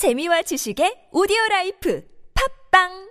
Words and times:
재미와 0.00 0.40
지식의 0.48 1.12
오디오 1.12 1.36
라이프. 1.50 2.00
팟빵 2.32 3.09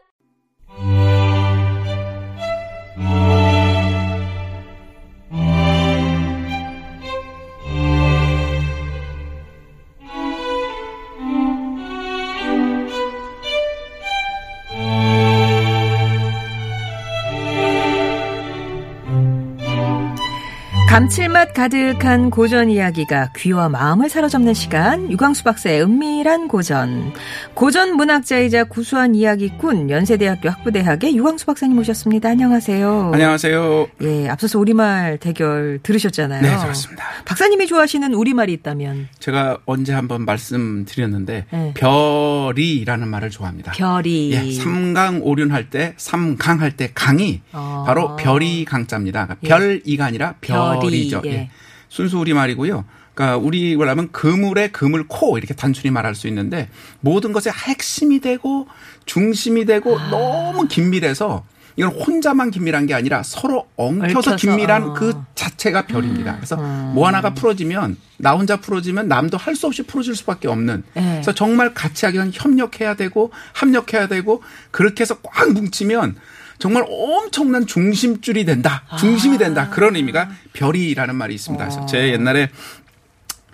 감칠맛 21.00 21.54
가득한 21.54 22.30
고전 22.30 22.70
이야기가 22.70 23.32
귀와 23.38 23.70
마음을 23.70 24.10
사로잡는 24.10 24.54
시간 24.54 25.10
유광수 25.10 25.46
박사의 25.46 25.82
은밀한 25.84 26.50
고전 26.50 27.14
고전 27.54 27.96
문학자이자 27.96 28.66
구수한 28.66 29.16
이야기꾼 29.16 29.90
연세대학교 29.90 30.50
학부대학의 30.50 31.16
유광수 31.16 31.46
박사님 31.46 31.78
모셨습니다. 31.78 32.28
안녕하세요. 32.28 33.12
안녕하세요. 33.14 33.88
예, 34.02 34.28
앞서서 34.28 34.60
우리말 34.60 35.20
대결 35.20 35.80
들으셨잖아요. 35.84 36.42
네, 36.42 36.58
들었습니다. 36.58 37.06
박사님이 37.24 37.68
좋아하시는 37.68 38.14
우리말이 38.14 38.52
있다면 38.52 39.08
제가 39.20 39.60
언제 39.66 39.94
한번 39.94 40.26
말씀드렸는데 40.26 41.46
네. 41.50 41.74
별이라는 41.76 43.08
말을 43.08 43.30
좋아합니다. 43.30 43.72
별이 43.72 44.34
예, 44.34 44.52
삼강 44.52 45.22
오륜 45.24 45.52
할 45.52 45.70
때 45.70 45.94
삼강 45.96 46.60
할 46.60 46.72
때 46.76 46.92
강이 46.94 47.42
어. 47.54 47.86
바로 47.88 48.18
별이 48.18 48.66
강자입니다. 48.66 49.38
그러니까 49.40 49.40
예. 49.44 49.48
별이가 49.48 50.06
아니라 50.06 50.36
별이, 50.42 50.89
별이죠. 50.90 51.22
예. 51.26 51.30
예. 51.32 51.50
순수 51.90 52.20
우리 52.20 52.34
말이고요. 52.34 52.86
그러니까 53.14 53.38
우리로 53.38 53.90
하면 53.90 54.12
그물에 54.12 54.70
그물 54.70 55.06
코 55.08 55.38
이렇게 55.38 55.54
단순히 55.54 55.92
말할 55.92 56.16
수 56.16 56.28
있는데 56.28 56.70
모든 57.02 57.34
것의 57.34 57.54
핵심이 57.68 58.22
되고 58.22 58.68
중심이 59.06 59.66
되고 59.66 60.00
아. 60.00 60.10
너무 60.10 60.68
긴밀해서 60.68 61.44
이건 61.76 61.92
혼자만 61.92 62.52
긴밀한 62.52 62.88
게 62.88 62.94
아니라 62.94 63.24
서로 63.24 63.68
엉켜서 63.78 64.32
얽혀서, 64.32 64.36
긴밀한 64.36 64.84
어. 64.84 64.94
그 64.94 65.14
자체가 65.36 65.86
별입니다. 65.88 66.36
그래서 66.36 66.58
뭐 66.58 67.08
하나가 67.08 67.34
풀어지면 67.34 67.96
나 68.18 68.34
혼자 68.34 68.58
풀어지면 68.58 69.08
남도 69.08 69.38
할 69.38 69.56
수 69.56 69.68
없이 69.68 69.84
풀어질 69.84 70.16
수밖에 70.16 70.48
없는. 70.48 70.84
예. 70.98 71.02
그래서 71.02 71.34
정말 71.34 71.74
같이 71.74 72.06
하기 72.06 72.18
위한 72.18 72.32
협력해야 72.34 72.96
되고 72.96 73.32
합력해야 73.54 74.08
되고 74.08 74.44
그렇게 74.72 75.02
해서 75.02 75.18
꽉 75.24 75.52
뭉치면 75.52 76.16
정말 76.60 76.84
엄청난 76.88 77.66
중심줄이 77.66 78.46
된다. 78.46 78.84
중심이 79.00 79.38
된다. 79.38 79.70
그런 79.70 79.96
의미가 79.96 80.30
별이라는 80.54 81.16
말이 81.16 81.34
있습니다. 81.34 81.64
그래서 81.66 81.86
제 81.86 82.12
옛날에 82.12 82.50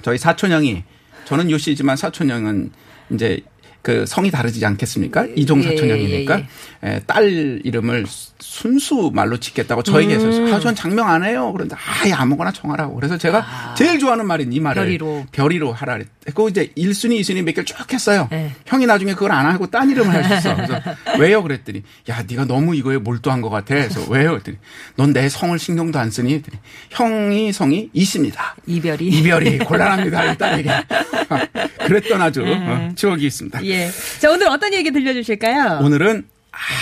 저희 0.02 0.17
사촌 0.17 0.52
형이 0.52 0.84
저는 1.26 1.50
요시지만 1.52 1.98
사촌 1.98 2.30
형은 2.30 2.72
이제 3.11 3.42
그 3.86 4.03
성이 4.08 4.31
다르지 4.31 4.66
않겠습니까? 4.66 5.28
이종 5.36 5.59
예, 5.64 5.67
사촌 5.69 5.91
형이니까 5.91 6.39
예, 6.39 6.89
에, 6.89 7.00
딸 7.05 7.61
이름을 7.64 8.08
순수 8.39 9.11
말로 9.14 9.38
짓겠다고 9.39 9.83
저에게 9.83 10.16
해서 10.16 10.25
음. 10.25 10.52
아, 10.52 10.59
전 10.59 10.73
장명 10.73 11.08
안 11.08 11.23
해요. 11.23 11.52
그런데 11.53 11.75
아예 11.77 12.11
아무거나 12.11 12.52
정하라고. 12.52 12.95
그래서 12.95 13.16
제가 13.16 13.75
제일 13.77 14.00
좋아하는 14.00 14.25
말인 14.25 14.52
이 14.53 14.59
말을 14.59 14.83
별이로. 14.86 15.25
별이로 15.31 15.72
하라 15.72 16.00
그랬고 16.23 16.50
이제 16.50 16.72
1순위, 16.75 17.19
2순위 17.19 17.44
몇 17.44 17.52
개를 17.52 17.66
쭉 17.66 17.75
했어요. 17.94 18.27
예. 18.31 18.53
형이 18.66 18.88
나중에 18.88 19.14
그걸 19.14 19.31
안 19.33 19.45
하고 19.45 19.67
딴 19.67 19.88
이름을 19.92 20.11
할 20.11 20.23
수 20.25 20.33
있어. 20.33 20.55
그래서 20.55 20.81
왜요? 21.20 21.44
그랬더니 21.44 21.83
야, 22.09 22.23
네가 22.27 22.45
너무 22.45 22.75
이거에 22.75 22.97
몰두한 22.97 23.42
것 23.42 23.52
같아. 23.52 23.75
그래서 23.75 24.02
왜요? 24.09 24.31
그랬더니 24.31 24.58
넌 24.95 25.14
내 25.14 25.30
성을 25.30 25.58
신경도 25.59 25.99
안 25.99 26.09
쓰니? 26.09 26.42
그랬더니 26.42 26.58
형이 26.89 27.53
성이 27.53 27.89
이십니다. 27.94 28.55
이별이 28.66 29.05
이별이 29.09 29.59
곤란합니다. 29.59 30.31
이 30.33 30.38
딸에게. 30.39 30.72
그랬던 31.86 32.20
아주 32.22 32.42
네. 32.42 32.55
어, 32.67 32.89
추억이 32.95 33.25
있습니다. 33.27 33.64
예. 33.66 33.74
자 34.19 34.31
오늘 34.31 34.47
어떤 34.47 34.73
얘기 34.73 34.91
들려주실까요? 34.91 35.79
오늘은 35.83 36.27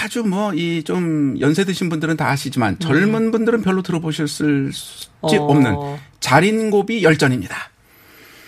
아주 0.03 0.23
뭐 0.23 0.52
이 0.53 0.83
좀 0.86 1.36
연세 1.39 1.66
드신 1.66 1.89
분들은 1.89 2.16
다 2.17 2.30
아시지만 2.30 2.77
젊은 2.80 3.31
분들은 3.31 3.61
별로 3.63 3.81
들어보셨을지 3.81 5.08
음. 5.09 5.11
어. 5.21 5.27
없는 5.45 5.76
자린고비 6.20 7.03
열전입니다. 7.03 7.55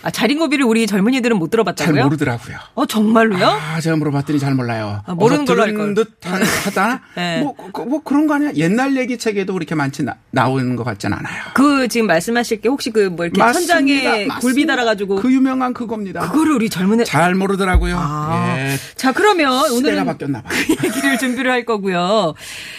아, 0.06 0.10
자린고비를 0.12 0.64
우리 0.64 0.86
젊은이들은 0.86 1.36
못잘 1.36 1.50
들어봤다고요? 1.50 2.04
모르더라고요. 2.04 2.58
어 2.74 2.86
정말로요? 2.86 3.44
아, 3.44 3.80
제가 3.80 3.96
물어봤더니 3.96 4.38
잘 4.38 4.54
몰라요. 4.54 5.02
아, 5.04 5.14
모르는 5.14 5.44
걸로 5.44 5.62
할 5.62 5.72
들은 5.72 5.94
걸. 5.94 6.04
듯한 6.06 6.42
하다. 6.64 7.00
네. 7.16 7.40
뭐, 7.40 7.56
그- 7.72 7.80
뭐 7.82 8.00
그런 8.04 8.28
거 8.28 8.34
아니야? 8.34 8.52
옛날 8.54 8.96
얘기 8.96 9.18
책에도 9.18 9.52
그렇게 9.54 9.74
많지 9.74 10.04
나, 10.04 10.14
나오는 10.30 10.76
것 10.76 10.84
같진 10.84 11.12
않아요. 11.12 11.42
그 11.54 11.88
지금 11.88 12.06
말씀하실 12.06 12.60
게 12.60 12.68
혹시 12.68 12.90
그 12.90 13.10
뭐 13.10 13.24
이렇게 13.24 13.36
맞습니다. 13.40 13.74
천장에 13.74 14.02
맞습니다. 14.26 14.38
굴비 14.38 14.66
달아가지고 14.66 15.16
그 15.16 15.32
유명한 15.32 15.74
그겁니다. 15.74 16.20
그거를 16.30 16.52
우리 16.52 16.70
젊은 16.70 17.00
애. 17.00 17.04
잘 17.04 17.34
모르더라고요. 17.34 17.96
아. 17.98 18.54
예. 18.58 18.76
자 18.94 19.10
그러면 19.10 19.60
시대가 19.64 19.74
오늘은 19.76 20.04
바뀌었나 20.04 20.42
봐요. 20.42 20.56
얘기를 20.84 21.18
준비를 21.18 21.50
할 21.50 21.64
거고요. 21.64 22.34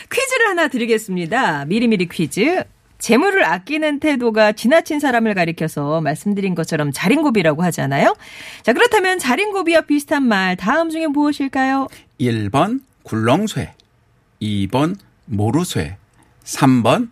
퀴즈를 0.10 0.48
하나 0.48 0.70
드리겠습니다. 0.70 1.66
미리미리 1.66 2.08
퀴즈. 2.08 2.64
재물을 3.00 3.44
아끼는 3.44 4.00
태도가 4.00 4.54
지나친 4.54 5.00
사람을 5.00 5.34
가리켜서 5.34 6.02
말씀드린 6.02 6.56
것처럼 6.56 6.92
자린고비라고 6.92 7.64
하잖아요. 7.66 8.16
자 8.64 8.74
그렇다면 8.74 9.20
자린고비와 9.20 9.82
비슷한 9.82 10.24
말 10.24 10.56
다음 10.56 10.90
중에 10.90 11.08
무엇일까요? 11.08 11.88
1번 12.20 12.82
굴렁쇠, 13.04 13.74
2번 14.42 14.98
모루쇠, 15.26 15.98
3번 16.44 17.10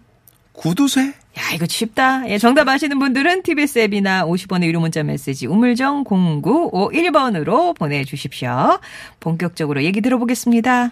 구두쇠. 0.54 1.02
야, 1.38 1.54
이거 1.54 1.66
쉽다. 1.68 2.30
예, 2.30 2.38
정답 2.38 2.68
아시는 2.70 2.98
분들은 2.98 3.44
TBS 3.44 3.80
앱이나 3.80 4.26
50원의 4.26 4.66
유료 4.66 4.80
문자 4.80 5.04
메시지 5.04 5.48
우물정 5.48 6.06
0951번으로 6.06 7.76
보내주십시오. 7.78 8.80
본격적으로 9.20 9.84
얘기 9.84 10.00
들어보겠습니다. 10.00 10.92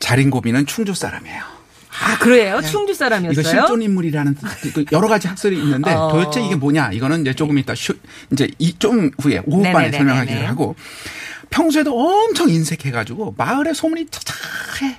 자린고비는 0.00 0.66
충주 0.66 0.94
사람이에요. 0.94 1.61
아, 2.00 2.18
그래요? 2.18 2.60
충주 2.62 2.92
이거 2.92 2.94
사람이었어요? 2.94 3.42
실존 3.44 3.82
인물이라는 3.82 4.36
그 4.74 4.84
여러 4.92 5.08
가지 5.08 5.28
학설이 5.28 5.56
있는데 5.58 5.90
어. 5.94 6.08
도대체 6.10 6.44
이게 6.44 6.54
뭐냐? 6.56 6.90
이거는 6.92 7.20
이제 7.22 7.34
조금 7.34 7.58
이따 7.58 7.74
쉬, 7.74 7.92
이제 8.32 8.48
이 8.58 8.72
좀 8.78 9.10
후에 9.20 9.42
오후반에. 9.44 9.92
설명하기로 9.92 10.46
하고 10.46 10.74
평소에도 11.50 11.92
엄청 11.98 12.48
인색해가지고 12.48 13.34
마을에 13.36 13.74
소문이 13.74 14.06
차차해 14.10 14.96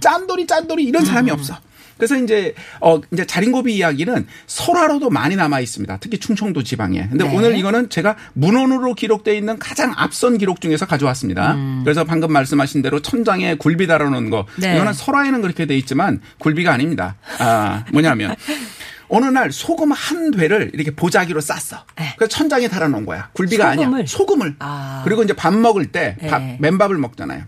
짠돌이 0.00 0.46
짠돌이 0.46 0.84
이런 0.84 1.04
사람이 1.04 1.30
음. 1.30 1.34
없어. 1.34 1.58
그래서 1.96 2.16
이제 2.16 2.54
어 2.80 3.00
이제 3.12 3.26
자린고비 3.26 3.74
이야기는 3.74 4.26
설화로도 4.46 5.10
많이 5.10 5.36
남아 5.36 5.60
있습니다. 5.60 5.98
특히 6.00 6.18
충청도 6.18 6.62
지방에. 6.62 7.08
근데 7.08 7.26
네. 7.26 7.36
오늘 7.36 7.56
이거는 7.56 7.88
제가 7.88 8.16
문헌으로 8.34 8.94
기록돼 8.94 9.36
있는 9.36 9.58
가장 9.58 9.92
앞선 9.96 10.38
기록 10.38 10.60
중에서 10.60 10.86
가져왔습니다. 10.86 11.56
그래서 11.84 12.04
방금 12.04 12.32
말씀하신 12.32 12.82
대로 12.82 13.00
천장에 13.00 13.54
굴비 13.56 13.86
달아놓은 13.86 14.30
거 14.30 14.40
음. 14.40 14.60
네. 14.60 14.74
이거는 14.74 14.92
설화에는 14.92 15.42
그렇게 15.42 15.66
돼 15.66 15.76
있지만 15.76 16.20
굴비가 16.38 16.72
아닙니다. 16.72 17.16
아 17.38 17.84
뭐냐면 17.92 18.34
어느 19.08 19.26
날 19.26 19.52
소금 19.52 19.92
한 19.92 20.30
되를 20.30 20.70
이렇게 20.74 20.90
보자기로 20.90 21.40
쌌어. 21.40 21.84
네. 21.96 22.14
그래서 22.16 22.28
천장에 22.28 22.68
달아놓은 22.68 23.06
거야. 23.06 23.30
굴비가 23.32 23.72
소금을? 23.74 23.94
아니야. 23.94 24.06
소금을. 24.06 24.56
아. 24.58 25.02
그리고 25.04 25.22
이제 25.22 25.32
밥 25.32 25.54
먹을 25.54 25.86
때 25.86 26.16
밥, 26.28 26.42
네. 26.42 26.56
맨밥을 26.60 26.98
먹잖아요. 26.98 27.44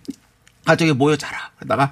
가족이 0.64 0.92
모여 0.92 1.16
자라. 1.16 1.50
그러다가 1.56 1.90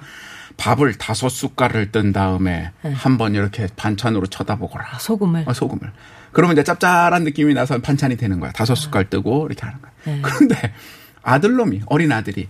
밥을 0.57 0.95
다섯 0.95 1.29
숟갈을 1.29 1.91
뜬 1.91 2.11
다음에 2.11 2.71
한번 2.93 3.35
이렇게 3.35 3.67
반찬으로 3.75 4.27
쳐다보거라. 4.27 4.85
네. 4.85 4.91
아, 4.95 4.99
소금을. 4.99 5.43
어, 5.47 5.53
소금을. 5.53 5.91
그러면 6.31 6.55
이제 6.55 6.63
짭짤한 6.63 7.23
느낌이 7.23 7.53
나서 7.53 7.79
반찬이 7.79 8.17
되는 8.17 8.39
거야. 8.39 8.51
다섯 8.51 8.75
숟갈 8.75 9.09
뜨고 9.09 9.47
이렇게 9.47 9.65
하는 9.65 9.79
거야. 9.81 10.21
그런데 10.21 10.73
아들놈이 11.21 11.81
어린 11.85 12.11
아들이 12.11 12.49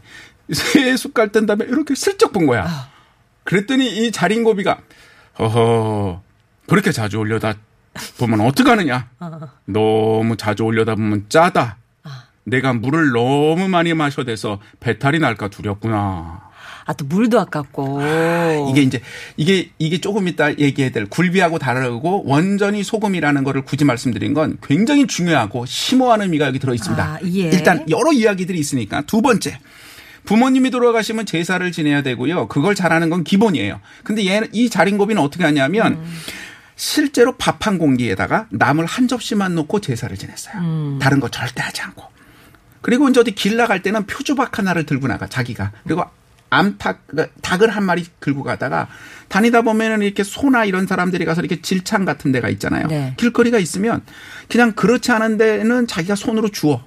세 0.51 0.95
숟갈 0.97 1.31
뜬 1.31 1.45
다음에 1.45 1.65
이렇게 1.65 1.95
슬쩍 1.95 2.31
본 2.33 2.47
거야. 2.47 2.67
그랬더니 3.43 3.85
이 4.07 4.11
자린고비가 4.11 4.77
허허 5.39 6.21
그렇게 6.67 6.91
자주 6.91 7.17
올려다 7.17 7.53
보면 8.17 8.41
어떡하느냐. 8.41 9.09
너무 9.65 10.37
자주 10.37 10.63
올려다 10.63 10.95
보면 10.95 11.25
짜다. 11.29 11.77
내가 12.43 12.73
물을 12.73 13.11
너무 13.11 13.67
많이 13.67 13.93
마셔대서 13.93 14.59
배탈이 14.79 15.19
날까 15.19 15.49
두렵구나. 15.49 16.46
아, 16.87 16.93
또 16.93 17.05
물도 17.05 17.39
아깝고. 17.39 17.99
이게 18.71 18.81
이제 18.81 19.01
이게 19.35 19.69
이게 19.77 19.99
조금 19.99 20.27
이따 20.27 20.49
얘기해야 20.57 20.89
될 20.91 21.05
굴비하고 21.05 21.59
다르고 21.59 22.23
원전이 22.25 22.81
소금이라는 22.83 23.43
거를 23.43 23.61
굳이 23.63 23.83
말씀드린 23.83 24.33
건 24.33 24.57
굉장히 24.63 25.05
중요하고 25.05 25.65
심오한 25.65 26.21
의미가 26.21 26.47
여기 26.47 26.59
들어 26.59 26.73
있습니다. 26.73 27.03
아, 27.03 27.19
예. 27.25 27.49
일단 27.49 27.85
여러 27.89 28.13
이야기들이 28.13 28.57
있으니까 28.57 29.01
두 29.01 29.21
번째. 29.21 29.59
부모님이 30.23 30.71
돌아가시면 30.71 31.25
제사를 31.25 31.69
지내야 31.71 32.01
되고요. 32.03 32.47
그걸 32.47 32.75
잘하는 32.75 33.09
건 33.09 33.23
기본이에요. 33.23 33.79
근데 34.03 34.25
얘, 34.27 34.41
이 34.51 34.69
자린고비는 34.69 35.21
어떻게 35.21 35.43
하냐면 35.45 35.93
음. 35.93 36.19
실제로 36.75 37.35
밥 37.37 37.65
한 37.67 37.77
공기에다가 37.77 38.47
나물 38.51 38.85
한 38.85 39.07
접시만 39.07 39.55
놓고 39.55 39.79
제사를 39.81 40.15
지냈어요. 40.15 40.57
음. 40.61 40.99
다른 41.01 41.19
거 41.19 41.29
절대 41.29 41.61
하지 41.61 41.81
않고. 41.81 42.03
그리고 42.81 43.09
이제 43.09 43.19
어디 43.19 43.31
길 43.31 43.57
나갈 43.57 43.81
때는 43.81 44.05
표주박 44.05 44.57
하나를 44.59 44.85
들고 44.85 45.07
나가 45.07 45.27
자기가. 45.27 45.71
그리고 45.83 46.03
암탉 46.49 47.07
그러니까 47.07 47.33
닭을 47.41 47.69
한 47.69 47.83
마리 47.83 48.05
들고 48.19 48.43
가다가 48.43 48.87
다니다 49.27 49.61
보면은 49.61 50.01
이렇게 50.01 50.23
소나 50.23 50.65
이런 50.65 50.87
사람들이 50.87 51.25
가서 51.25 51.41
이렇게 51.41 51.61
질창 51.61 52.05
같은 52.05 52.31
데가 52.31 52.49
있잖아요. 52.49 52.87
네. 52.87 53.13
길거리가 53.17 53.59
있으면 53.59 54.01
그냥 54.49 54.71
그렇지 54.73 55.11
않은 55.11 55.37
데는 55.37 55.87
자기가 55.87 56.15
손으로 56.15 56.49
주워. 56.49 56.85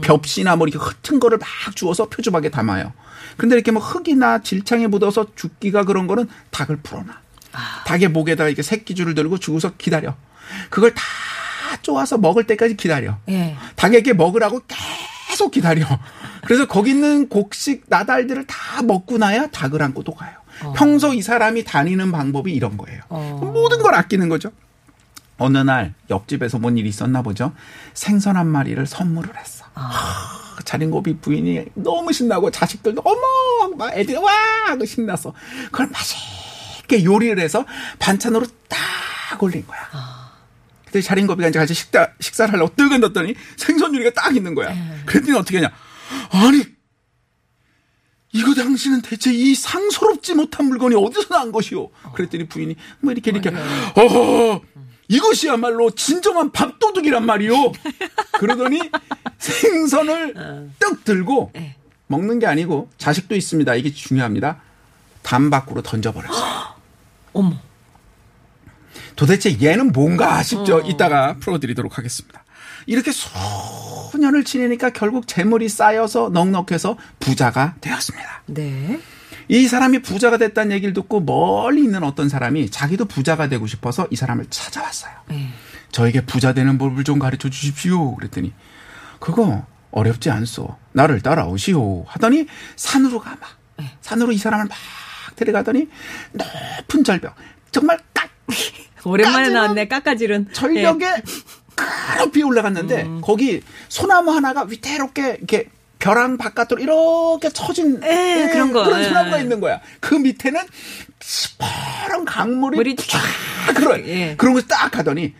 벽시나 0.00 0.56
뭐 0.56 0.66
이렇게 0.66 0.82
흩은 0.82 1.20
거를 1.20 1.38
막 1.38 1.48
주워서 1.76 2.08
표주박에 2.08 2.48
담아요. 2.48 2.92
근데 3.36 3.54
이렇게 3.54 3.70
뭐 3.70 3.80
흙이나 3.82 4.42
질창에 4.42 4.86
묻어서 4.86 5.26
죽기가 5.36 5.84
그런 5.84 6.06
거는 6.06 6.28
닭을 6.50 6.78
풀어놔. 6.82 7.06
닭의 7.86 8.08
목에다가 8.08 8.48
이렇게 8.48 8.62
새끼줄을 8.62 9.14
들고 9.14 9.38
주고서 9.38 9.72
기다려. 9.76 10.16
그걸 10.70 10.94
다 10.94 11.02
쪼아서 11.82 12.18
먹을 12.18 12.44
때까지 12.44 12.76
기다려. 12.76 13.18
예. 13.28 13.56
닭에게 13.76 14.14
먹으라고 14.14 14.62
계속 14.66 14.82
기다려. 15.50 15.86
그래서 16.44 16.66
거기 16.66 16.90
있는 16.90 17.28
곡식 17.28 17.84
나달들을 17.88 18.46
다 18.46 18.82
먹고 18.82 19.18
나야 19.18 19.46
닭을 19.46 19.80
안고 19.82 20.02
또 20.02 20.12
가요. 20.12 20.32
평소 20.76 21.14
이 21.14 21.22
사람이 21.22 21.64
다니는 21.64 22.10
방법이 22.10 22.52
이런 22.52 22.76
거예요. 22.76 23.00
어. 23.08 23.38
모든 23.40 23.78
걸 23.80 23.94
아끼는 23.94 24.28
거죠. 24.28 24.50
어느 25.38 25.58
날 25.58 25.94
옆집에서 26.10 26.58
뭔 26.58 26.76
일이 26.76 26.88
있었나 26.88 27.22
보죠. 27.22 27.52
생선 27.94 28.36
한 28.36 28.48
마리를 28.48 28.84
선물을 28.86 29.36
했어. 29.36 29.64
하, 29.74 30.60
자린고비 30.64 31.18
부인이 31.20 31.66
너무 31.74 32.12
신나고 32.12 32.50
자식들도 32.50 33.02
어머 33.04 33.76
막 33.76 33.96
애들이 33.96 34.16
와 34.18 34.32
하고 34.66 34.84
신나서 34.84 35.32
그걸 35.66 35.86
맛있게 35.88 37.04
요리를 37.04 37.38
해서 37.38 37.64
반찬으로 38.00 38.46
딱 38.68 39.40
올린 39.40 39.64
거야. 39.66 39.78
그때 40.88 41.02
자린고비가 41.02 41.50
이제 41.50 41.58
같이 41.58 41.74
식사, 41.74 42.08
식사를 42.18 42.52
하려고 42.52 42.74
뜨건 42.74 43.02
뒀더니 43.02 43.34
생선 43.56 43.94
요리가 43.94 44.10
딱 44.10 44.34
있는 44.34 44.54
거야. 44.54 44.74
그랬더니 45.04 45.36
어떻게 45.36 45.58
하냐. 45.58 45.70
아니, 46.30 46.64
이거 48.32 48.54
당신은 48.54 49.02
대체 49.02 49.30
이 49.32 49.54
상소롭지 49.54 50.34
못한 50.34 50.66
물건이 50.66 50.94
어디서 50.94 51.28
난 51.28 51.52
것이오? 51.52 51.90
그랬더니 52.14 52.48
부인이 52.48 52.74
뭐 53.00 53.12
이렇게 53.12 53.30
이렇게, 53.30 53.50
어허, 53.50 54.62
이것이야말로 55.08 55.90
진정한 55.90 56.52
밥도둑이란 56.52 57.24
말이오. 57.26 57.72
그러더니 58.38 58.80
생선을 59.38 60.70
떡 60.78 61.04
들고 61.04 61.52
먹는 62.06 62.38
게 62.38 62.46
아니고 62.46 62.90
자식도 62.96 63.36
있습니다. 63.36 63.74
이게 63.74 63.92
중요합니다. 63.92 64.62
담 65.20 65.50
밖으로 65.50 65.82
던져버렸어요. 65.82 66.76
어머. 67.34 67.67
도대체 69.18 69.60
얘는 69.60 69.90
뭔가 69.90 70.44
싶죠. 70.44 70.80
이따가 70.86 71.34
풀어드리도록 71.40 71.98
하겠습니다. 71.98 72.44
이렇게 72.86 73.10
수년을 73.10 74.44
지내니까 74.44 74.90
결국 74.90 75.26
재물이 75.26 75.68
쌓여서 75.68 76.28
넉넉해서 76.28 76.96
부자가 77.18 77.74
되었습니다. 77.80 78.42
네. 78.46 79.00
이 79.48 79.66
사람이 79.66 80.02
부자가 80.02 80.36
됐다는 80.38 80.70
얘기를 80.70 80.94
듣고 80.94 81.20
멀리 81.20 81.82
있는 81.82 82.04
어떤 82.04 82.28
사람이 82.28 82.70
자기도 82.70 83.06
부자가 83.06 83.48
되고 83.48 83.66
싶어서 83.66 84.06
이 84.12 84.16
사람을 84.16 84.46
찾아왔어요. 84.50 85.12
네. 85.30 85.48
저에게 85.90 86.20
부자 86.20 86.52
되는 86.52 86.78
법을 86.78 87.02
좀 87.02 87.18
가르쳐 87.18 87.50
주십시오. 87.50 88.14
그랬더니 88.14 88.52
그거 89.18 89.66
어렵지 89.90 90.30
않소. 90.30 90.76
나를 90.92 91.22
따라오시오. 91.22 92.04
하더니 92.06 92.46
산으로 92.76 93.18
가마. 93.18 93.38
산으로 94.00 94.30
이 94.30 94.38
사람을 94.38 94.66
막 94.66 94.78
데려가더니 95.34 95.88
높은 96.32 97.02
절벽. 97.02 97.34
정말 97.72 97.98
깍 98.14 98.28
오랜만에 99.04 99.48
나왔네, 99.50 99.88
깎아질은. 99.88 100.48
절벽에 100.52 101.06
높이 102.18 102.42
올라갔는데 102.42 103.08
거기 103.22 103.60
소나무 103.88 104.32
하나가 104.32 104.64
위태롭게 104.64 105.36
이렇게 105.38 105.68
벼랑 105.98 106.36
바깥으로 106.38 106.80
이렇게 106.80 107.48
처진 107.50 108.02
에, 108.04 108.44
예, 108.44 108.48
그런 108.52 108.72
거, 108.72 108.84
그런 108.84 109.00
예. 109.00 109.04
소나무가 109.08 109.38
있는 109.38 109.60
거야. 109.60 109.80
그 110.00 110.14
밑에는 110.14 110.60
시퍼런 111.20 112.24
강물이 112.24 112.76
물이 112.76 112.96
쫙 112.96 113.20
그런 113.74 114.06
예. 114.06 114.34
그런 114.36 114.54
거딱 114.54 114.90
가더니 114.92 115.34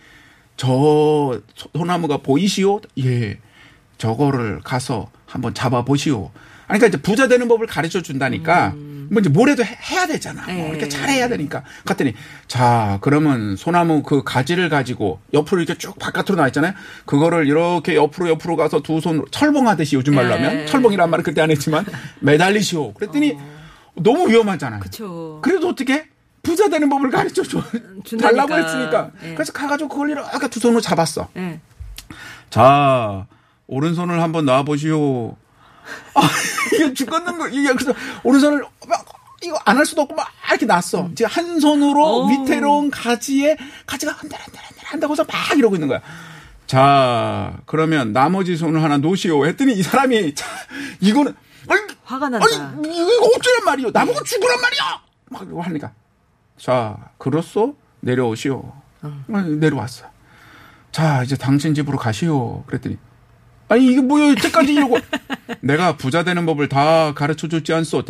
저 0.57 1.41
소- 1.55 1.69
소나무가 1.77 2.19
보이시오? 2.19 2.81
예. 3.05 3.39
저거를 3.99 4.61
가서 4.63 5.11
한번 5.27 5.55
잡아 5.55 5.85
보시오. 5.85 6.31
그러니까 6.67 6.87
이제 6.89 6.97
부자 7.01 7.29
되는 7.29 7.49
법을 7.49 7.67
가르쳐 7.67 8.03
준다니까, 8.03 8.75
뭐 9.11 9.21
이제 9.21 9.29
뭐래도 9.31 9.65
해- 9.65 9.79
해야 9.91 10.07
되잖아. 10.07 10.43
뭐 10.47 10.55
예. 10.55 10.69
이렇게 10.71 10.89
잘해야 10.89 11.29
되니까. 11.29 11.63
갔더니, 11.85 12.15
자, 12.47 12.99
그러면 13.01 13.57
소나무 13.57 14.03
그 14.03 14.23
가지를 14.25 14.69
가지고 14.69 15.21
옆으로 15.33 15.61
이렇게 15.63 15.79
쭉 15.79 15.99
바깥으로 15.99 16.37
나와 16.37 16.49
있잖아요. 16.49 16.73
그거를 17.07 17.47
이렇게 17.47 17.95
옆으로 17.95 18.29
옆으로 18.31 18.57
가서 18.57 18.81
두 18.83 19.01
손으로 19.01 19.27
철봉하듯이 19.31 19.97
요즘 19.97 20.15
말로 20.15 20.35
하면 20.35 20.61
예. 20.61 20.67
철봉이란 20.67 21.09
말은 21.11 21.23
그때 21.25 21.41
안 21.41 21.51
했지만 21.51 21.85
매달리시오. 22.21 22.95
그랬더니 22.95 23.37
너무 23.95 24.29
위험하잖아요. 24.29 24.81
그쵸. 24.81 25.41
그래도 25.43 25.69
어떻게 25.69 26.07
부자 26.43 26.69
되는 26.69 26.89
법을 26.89 27.11
가르쳐 27.11 27.43
줘. 27.43 27.63
준다니까. 28.05 28.47
달라고 28.47 28.55
했으니까. 28.55 29.11
예. 29.25 29.35
그래서 29.35 29.53
가가지고 29.53 29.89
그걸 29.89 30.11
이렇게 30.11 30.49
두 30.49 30.61
손으로 30.61 30.81
잡았어. 30.81 31.29
예. 31.37 31.61
자, 32.51 33.27
오른손을 33.67 34.23
한번 34.23 34.45
놔보시오. 34.47 35.37
아, 36.15 36.21
이게 36.75 36.93
죽겠는 36.95 37.39
거, 37.39 37.49
이게 37.49 37.73
그래서 37.73 37.93
오른손을 38.23 38.65
막, 38.89 39.05
이거 39.43 39.59
안 39.65 39.77
할 39.77 39.87
수도 39.87 40.03
없고 40.03 40.15
막 40.17 40.29
이렇게 40.51 40.67
놨어. 40.67 41.09
이제 41.13 41.25
한 41.25 41.61
손으로 41.61 42.25
오. 42.25 42.29
위태로운 42.29 42.91
가지에 42.91 43.57
가지가 43.87 44.13
흔들흔들흔들 44.13 44.85
한다고서 44.85 45.25
막 45.25 45.57
이러고 45.57 45.77
있는 45.77 45.87
거야. 45.89 46.01
자, 46.67 47.57
그러면 47.67 48.13
나머지 48.13 48.57
손을 48.57 48.83
하나 48.83 48.99
놓으시오. 48.99 49.47
했더니 49.47 49.73
이 49.75 49.83
사람이, 49.83 50.35
자, 50.35 50.47
이거는, 51.01 51.35
아니, 51.69 51.81
화가 52.05 52.29
난다. 52.29 52.45
아니, 52.47 52.89
이거 52.89 53.27
어쩌란 53.37 53.65
말이오. 53.65 53.91
나보고 53.91 54.23
죽으란 54.25 54.61
말이야! 54.61 55.01
막 55.31 55.43
이러고 55.43 55.63
하니까. 55.63 55.93
자, 56.61 56.97
그렇소? 57.19 57.77
내려오시오. 58.01 58.73
아니, 59.33 59.57
내려왔어. 59.57 60.05
자, 60.93 61.23
이제 61.23 61.37
당신 61.37 61.75
집으로 61.75 61.97
가시오. 61.97 62.65
그랬더니, 62.67 62.99
아니, 63.69 63.87
이게 63.87 64.01
뭐야, 64.03 64.33
이때까지 64.33 64.73
이러고. 64.75 64.99
내가 65.61 65.97
부자 65.97 66.23
되는 66.25 66.45
법을 66.47 66.69
다 66.69 67.13
가르쳐 67.15 67.49
줬지 67.49 67.73
않소? 67.73 68.03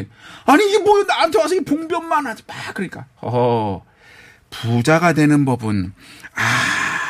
아니, 0.46 0.64
이게 0.68 0.78
뭐야, 0.78 1.04
나한테 1.04 1.38
와서 1.38 1.54
이 1.54 1.60
봉변만 1.60 2.26
하지. 2.26 2.42
막, 2.46 2.56
그러니까. 2.74 3.06
어허, 3.20 3.84
부자가 4.50 5.12
되는 5.12 5.44
법은 5.44 5.92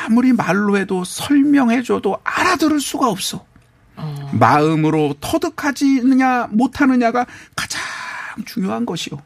아무리 0.05 0.33
말로 0.33 0.77
해도 0.77 1.03
설명해줘도 1.03 2.19
알아들을 2.23 2.79
수가 2.79 3.09
없어. 3.09 3.45
마음으로 4.31 5.15
터득하지느냐 5.19 6.47
못하느냐가 6.51 7.25
가장 7.55 7.81
중요한 8.45 8.85
것이오. 8.85 9.19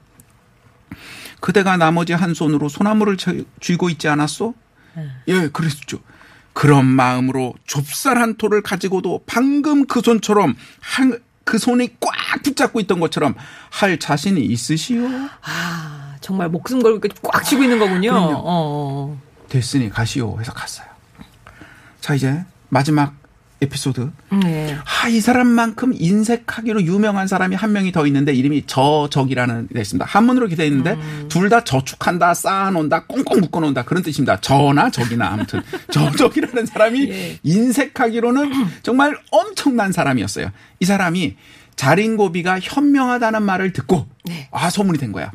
그대가 1.39 1.77
나머지 1.77 2.13
한 2.13 2.33
손으로 2.33 2.69
소나무를 2.69 3.17
쥐- 3.17 3.45
쥐고 3.59 3.89
있지 3.89 4.07
않았소? 4.07 4.53
예, 5.27 5.49
그랬죠. 5.49 5.99
그런 6.53 6.85
마음으로 6.85 7.53
좁쌀 7.65 8.17
한 8.17 8.35
토를 8.35 8.61
가지고도 8.61 9.23
방금 9.25 9.85
그 9.85 10.01
손처럼 10.01 10.55
한, 10.79 11.19
그 11.43 11.57
손이 11.57 11.95
꽉 11.99 12.13
붙잡고 12.43 12.79
있던 12.81 12.99
것처럼 12.99 13.35
할 13.69 13.99
자신이 13.99 14.41
있으시오? 14.45 15.07
아, 15.41 16.15
정말 16.21 16.49
목숨 16.49 16.81
걸고 16.81 17.07
꽉 17.23 17.43
쥐고 17.43 17.63
있는 17.63 17.79
거군요. 17.79 18.11
그럼요. 18.11 18.33
어, 18.35 18.41
어. 18.45 19.21
됐으니 19.49 19.89
가시오 19.89 20.39
해서 20.39 20.53
갔어요. 20.53 20.87
자, 21.99 22.15
이제 22.15 22.43
마지막 22.69 23.13
에피소드. 23.63 24.11
음, 24.31 24.41
예. 24.45 24.77
아, 25.03 25.09
이 25.09 25.19
사람만큼 25.19 25.93
인색하기로 25.95 26.83
유명한 26.83 27.27
사람이 27.27 27.55
한 27.55 27.73
명이 27.73 27.91
더 27.91 28.05
있는데 28.07 28.33
이름이 28.33 28.63
저적이라는 28.67 29.69
게 29.73 29.81
있습니다. 29.81 30.05
한문으로 30.05 30.45
이렇게 30.45 30.55
돼 30.55 30.67
있는데 30.67 30.97
둘다 31.29 31.63
저축한다, 31.63 32.33
쌓아놓는다, 32.33 33.05
꽁꽁 33.05 33.41
묶어놓는다 33.41 33.83
그런 33.83 34.03
뜻입니다. 34.03 34.39
저나 34.39 34.89
적이나 34.89 35.27
아무튼 35.29 35.61
저적이라는 35.91 36.65
사람이 36.65 37.09
예. 37.09 37.39
인색하기로는 37.43 38.51
정말 38.83 39.17
엄청난 39.31 39.91
사람이었어요. 39.91 40.49
이 40.79 40.85
사람이 40.85 41.35
자린고비가 41.75 42.59
현명하다는 42.61 43.43
말을 43.43 43.73
듣고 43.73 44.07
네. 44.25 44.47
아 44.51 44.69
소문이 44.69 44.99
된 44.99 45.11
거야. 45.11 45.31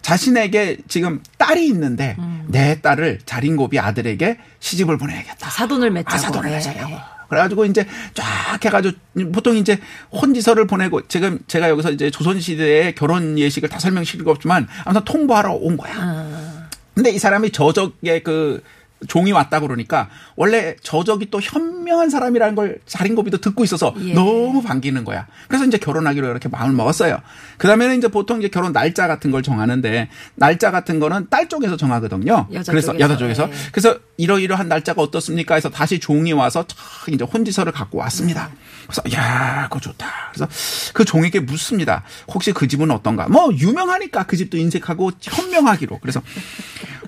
자신에게 0.00 0.78
지금 0.88 1.20
딸이 1.36 1.66
있는데 1.66 2.16
내 2.46 2.80
딸을 2.80 3.18
자린고비 3.26 3.78
아들에게 3.80 4.38
시집을 4.60 4.98
보내야겠다. 4.98 5.50
사돈을 5.50 5.90
맺자고. 5.90 6.14
아, 6.14 6.18
사돈을 6.18 6.50
예. 6.50 6.54
맺자고. 6.54 7.15
그래가지고 7.28 7.64
이제 7.66 7.86
쫙 8.14 8.24
해가지고 8.64 8.96
보통 9.32 9.56
이제 9.56 9.78
혼지서를 10.12 10.66
보내고 10.66 11.06
지금 11.08 11.38
제가 11.46 11.68
여기서 11.70 11.90
이제 11.90 12.10
조선시대의 12.10 12.94
결혼 12.94 13.38
예식을 13.38 13.68
다 13.68 13.78
설명시킬 13.78 14.24
거 14.24 14.30
없지만 14.30 14.68
아무튼 14.84 15.04
통보하러 15.04 15.52
온 15.52 15.76
거야. 15.76 15.92
아. 15.96 16.68
근데 16.94 17.10
이 17.10 17.18
사람이 17.18 17.50
저적의 17.50 18.22
그 18.22 18.62
종이 19.08 19.30
왔다 19.32 19.60
그러니까 19.60 20.08
원래 20.36 20.74
저적이 20.82 21.30
또 21.30 21.40
현명한 21.40 22.08
사람이라는 22.08 22.54
걸 22.54 22.78
자린고비도 22.86 23.38
듣고 23.38 23.62
있어서 23.64 23.94
예. 24.00 24.14
너무 24.14 24.62
반기는 24.62 25.04
거야. 25.04 25.26
그래서 25.48 25.64
이제 25.66 25.76
결혼하기로 25.76 26.26
이렇게 26.28 26.48
마음을 26.48 26.74
먹었어요. 26.74 27.18
그 27.58 27.66
다음에는 27.66 27.98
이제 27.98 28.08
보통 28.08 28.38
이제 28.38 28.48
결혼 28.48 28.72
날짜 28.72 29.06
같은 29.06 29.30
걸 29.30 29.42
정하는데 29.42 30.08
날짜 30.34 30.70
같은 30.70 30.98
거는 30.98 31.26
딸 31.28 31.48
쪽에서 31.48 31.76
정하거든요. 31.76 32.48
여자 32.52 32.72
그래서 32.72 32.92
쪽에서. 32.92 33.04
여자 33.04 33.16
쪽에서 33.16 33.48
예. 33.48 33.52
그래서 33.70 33.98
이러이러한 34.16 34.68
날짜가 34.68 35.02
어떻습니까? 35.02 35.54
해서 35.56 35.68
다시 35.68 36.00
종이 36.00 36.32
와서 36.32 36.64
쫙 36.66 36.76
이제 37.12 37.24
혼지서를 37.24 37.72
갖고 37.72 37.98
왔습니다. 37.98 38.50
그래서 38.86 39.02
야, 39.14 39.64
그거 39.64 39.80
좋다. 39.80 40.06
그래서 40.32 40.48
그 40.94 41.04
종에게 41.04 41.40
묻습니다. 41.40 42.02
혹시 42.28 42.52
그 42.52 42.68
집은 42.68 42.90
어떤가? 42.90 43.28
뭐 43.28 43.52
유명하니까 43.52 44.24
그 44.24 44.36
집도 44.36 44.56
인색하고 44.56 45.10
현명하기로. 45.20 45.98
그래서 45.98 46.22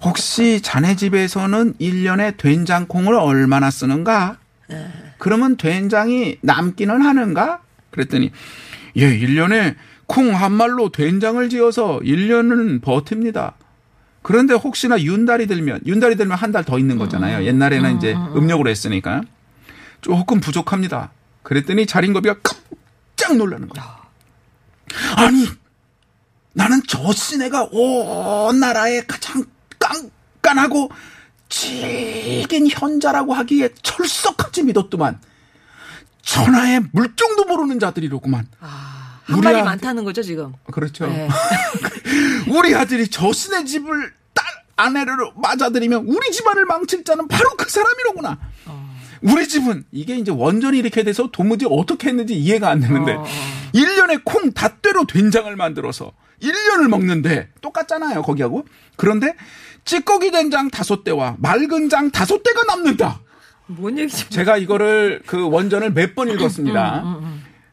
혹시 0.03 0.61
자네 0.63 0.97
집에서는 0.97 1.75
1년에 1.75 2.37
된장콩을 2.37 3.15
얼마나 3.15 3.71
쓰는가? 3.71 4.39
그러면 5.19 5.57
된장이 5.57 6.39
남기는 6.43 7.01
하는가? 7.03 7.61
그랬더니 7.91 8.31
예, 8.97 9.19
1년에 9.19 9.77
콩 10.07 10.35
한 10.35 10.53
말로 10.53 10.91
된장을 10.91 11.49
지어서 11.49 12.01
1년은 12.03 12.81
버팁니다. 12.83 13.55
그런데 14.23 14.55
혹시나 14.55 15.01
윤달이 15.01 15.47
들면 15.47 15.81
윤달이 15.87 16.17
들면 16.17 16.37
한 16.37 16.53
달 16.53 16.65
더 16.65 16.79
있는 16.79 16.99
거잖아요. 16.99 17.45
옛날에는 17.47 17.97
이제 17.97 18.15
음력으로 18.15 18.69
했으니까 18.71 19.23
조금 20.01 20.41
부족합니다. 20.41 21.11
그랬더니 21.43 21.87
자린고비가 21.87 22.37
깜짝 22.43 23.37
놀라는 23.37 23.69
거야. 23.69 23.99
아니 25.17 25.47
나는 26.53 26.83
저 26.87 27.13
시내가 27.13 27.69
온 27.71 28.61
나라에 28.61 29.03
가장 29.07 29.45
깐깐하고 30.43 30.91
질긴 31.49 32.69
현자라고 32.71 33.33
하기에 33.35 33.71
철석같이 33.83 34.63
믿었더만 34.65 35.19
천하의 36.23 36.83
물정도 36.93 37.45
모르는 37.47 37.79
자들이로구만. 37.81 38.47
아, 38.61 39.21
한 39.25 39.41
말이 39.41 39.57
아들- 39.57 39.65
많다는 39.65 40.05
거죠 40.05 40.23
지금. 40.23 40.53
그렇죠. 40.71 41.07
네. 41.07 41.27
우리 42.55 42.75
아들이 42.75 43.09
저 43.09 43.33
신의 43.33 43.65
집을 43.65 44.13
딸 44.35 44.45
아내를 44.77 45.17
맞아들이면 45.37 46.05
우리 46.07 46.31
집안을 46.31 46.67
망칠 46.67 47.03
자는 47.05 47.29
바로 47.29 47.51
그 47.57 47.69
사람이로구나. 47.71 48.39
우리 49.23 49.49
집은 49.49 49.85
이게 49.91 50.17
이제 50.17 50.31
원전이 50.31 50.79
이렇게 50.79 51.03
돼서 51.03 51.29
도무지 51.33 51.67
어떻게 51.69 52.09
했는지 52.09 52.35
이해가 52.35 52.69
안 52.71 52.79
되는데 52.81 53.15
어, 53.15 53.23
어. 53.23 53.27
1년에 53.75 54.21
콩 54.25 54.53
닷대로 54.53 55.07
된장을 55.07 55.55
만들어서 55.57 56.13
1년을 56.41 56.89
먹는데 56.89 57.49
똑같잖아요, 57.61 58.23
거기하고. 58.23 58.65
그런데 58.97 59.35
찌꺼기 59.93 60.31
된장 60.31 60.69
다섯 60.71 61.03
대와 61.03 61.37
맑은 61.39 61.89
장 61.89 62.11
다섯 62.11 62.43
대가 62.43 62.63
남는다. 62.65 63.21
뭔 63.69 63.99
얘기지? 63.99 64.29
제가 64.29 64.59
이거를 64.59 65.23
그 65.27 65.49
원전을 65.49 65.93
몇 65.95 66.15
번 66.15 66.29
읽었습니다. 66.29 67.05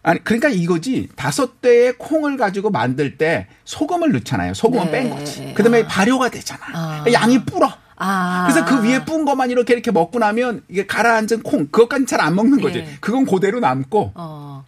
아니 0.02 0.24
그러니까 0.24 0.48
이거지 0.48 1.10
다섯 1.18 1.60
대의 1.62 1.94
콩을 1.98 2.38
가지고 2.38 2.70
만들 2.70 3.18
때 3.18 3.48
소금을 3.66 4.14
넣잖아요. 4.14 4.54
소금은 4.54 4.86
네. 4.86 4.92
뺀 4.92 5.10
거지. 5.10 5.54
그다음에 5.56 5.86
발효가 5.88 6.30
되잖아. 6.30 6.62
아. 6.74 7.04
양이 7.12 7.44
불어. 7.44 7.70
아. 7.98 8.48
그래서 8.48 8.64
그 8.66 8.82
위에 8.88 9.04
뿐 9.04 9.26
것만 9.26 9.52
이렇게 9.52 9.74
이렇게 9.74 9.92
먹고 9.92 10.18
나면 10.20 10.64
이게 10.70 10.86
가라앉은 10.86 11.44
콩 11.44 11.68
그것까지 11.68 12.06
잘 12.06 12.22
안 12.22 12.36
먹는 12.36 12.62
거지. 12.62 12.80
예. 12.80 12.88
그건 13.02 13.26
그대로 13.26 13.60
남고 13.60 14.14
어. 14.16 14.64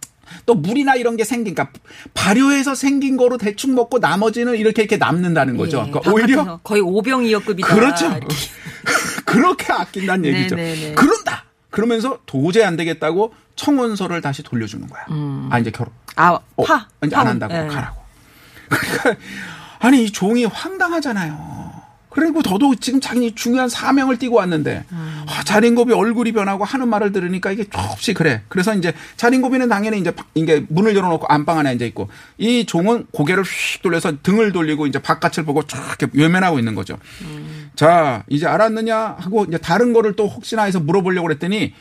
또 0.46 0.54
물이나 0.54 0.94
이런 0.94 1.16
게 1.16 1.24
생긴 1.24 1.54
그러니까 1.54 1.78
발효해서 2.14 2.74
생긴 2.74 3.16
거로 3.16 3.38
대충 3.38 3.74
먹고 3.74 3.98
나머지는 3.98 4.56
이렇게 4.56 4.82
이렇게 4.82 4.96
남는다는 4.96 5.56
거죠. 5.56 5.84
예, 5.86 5.90
그러니까 5.90 6.12
오히려 6.12 6.60
거의 6.62 6.80
오병이어급이다. 6.82 7.74
그렇죠. 7.74 8.20
그렇게 9.24 9.72
아낀다는 9.72 10.24
얘기죠. 10.24 10.56
네네네. 10.56 10.94
그런다. 10.94 11.44
그러면서 11.70 12.18
도저히 12.26 12.64
안 12.64 12.76
되겠다고 12.76 13.34
청원서를 13.56 14.20
다시 14.20 14.42
돌려주는 14.42 14.88
거야. 14.88 15.04
아 15.50 15.58
이제 15.58 15.70
결혼. 15.70 15.92
아, 16.16 16.38
어, 16.56 16.64
파. 16.64 16.88
이제 17.04 17.14
파. 17.14 17.22
안 17.22 17.26
한다고 17.28 17.54
예. 17.54 17.66
가라고. 17.66 18.02
그러니까 18.68 19.16
아니 19.80 20.04
이 20.04 20.10
종이 20.10 20.44
황당하잖아요. 20.44 21.67
그리고 22.10 22.42
저도 22.42 22.74
지금 22.76 23.00
자기 23.00 23.34
중요한 23.34 23.68
사명을 23.68 24.16
띠고 24.18 24.36
왔는데 24.36 24.84
음. 24.92 25.24
아, 25.28 25.42
자린고비 25.44 25.92
얼굴이 25.92 26.32
변하고 26.32 26.64
하는 26.64 26.88
말을 26.88 27.12
들으니까 27.12 27.52
이게 27.52 27.64
조금씩 27.64 28.16
그래. 28.16 28.42
그래서 28.48 28.74
이제 28.74 28.92
자린고비는 29.16 29.68
당연히 29.68 30.00
이제 30.00 30.10
바- 30.10 30.24
이게 30.34 30.64
문을 30.68 30.96
열어놓고 30.96 31.26
안방 31.28 31.58
안에 31.58 31.70
앉아 31.70 31.84
있고 31.86 32.08
이 32.38 32.64
종은 32.66 33.06
고개를 33.12 33.44
휙 33.44 33.82
돌려서 33.82 34.12
등을 34.22 34.52
돌리고 34.52 34.86
이제 34.86 34.98
바깥을 34.98 35.44
보고 35.44 35.62
쫙 35.66 35.96
이렇게 36.00 36.18
외면하고 36.18 36.58
있는 36.58 36.74
거죠. 36.74 36.98
음. 37.22 37.70
자 37.76 38.24
이제 38.28 38.46
알았느냐 38.46 39.16
하고 39.18 39.44
이제 39.44 39.58
다른 39.58 39.92
거를 39.92 40.16
또 40.16 40.26
혹시나 40.28 40.62
해서 40.64 40.80
물어보려고 40.80 41.26
그랬더니 41.28 41.74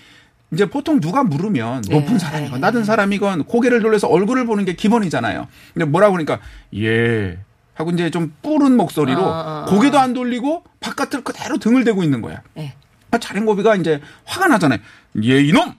이제 0.53 0.65
보통 0.65 0.99
누가 1.01 1.23
물으면 1.23 1.83
높은 1.89 2.13
네. 2.13 2.19
사람이건 2.19 2.61
낮은 2.61 2.83
사람이건 2.85 3.43
고개를 3.45 3.81
돌려서 3.81 4.07
얼굴을 4.07 4.45
보는 4.45 4.65
게 4.65 4.73
기본이잖아요. 4.73 5.47
근데 5.73 5.85
뭐라고 5.85 6.13
그러니까 6.13 6.39
예 6.75 7.37
하고 7.77 7.91
이제 7.91 8.09
좀 8.09 8.33
뿌른 8.41 8.75
목소리로 8.75 9.21
어. 9.21 9.65
고개도 9.69 9.99
안 9.99 10.13
돌리고 10.13 10.63
바깥을 10.79 11.23
그대로 11.23 11.57
등을 11.57 11.83
대고 11.83 12.03
있는 12.03 12.21
거야. 12.21 12.41
예. 12.57 12.73
아, 13.11 13.19
자린고비가 13.19 13.75
이제 13.75 14.01
화가 14.25 14.47
나잖아요. 14.47 14.79
예 15.23 15.41
이놈 15.41 15.75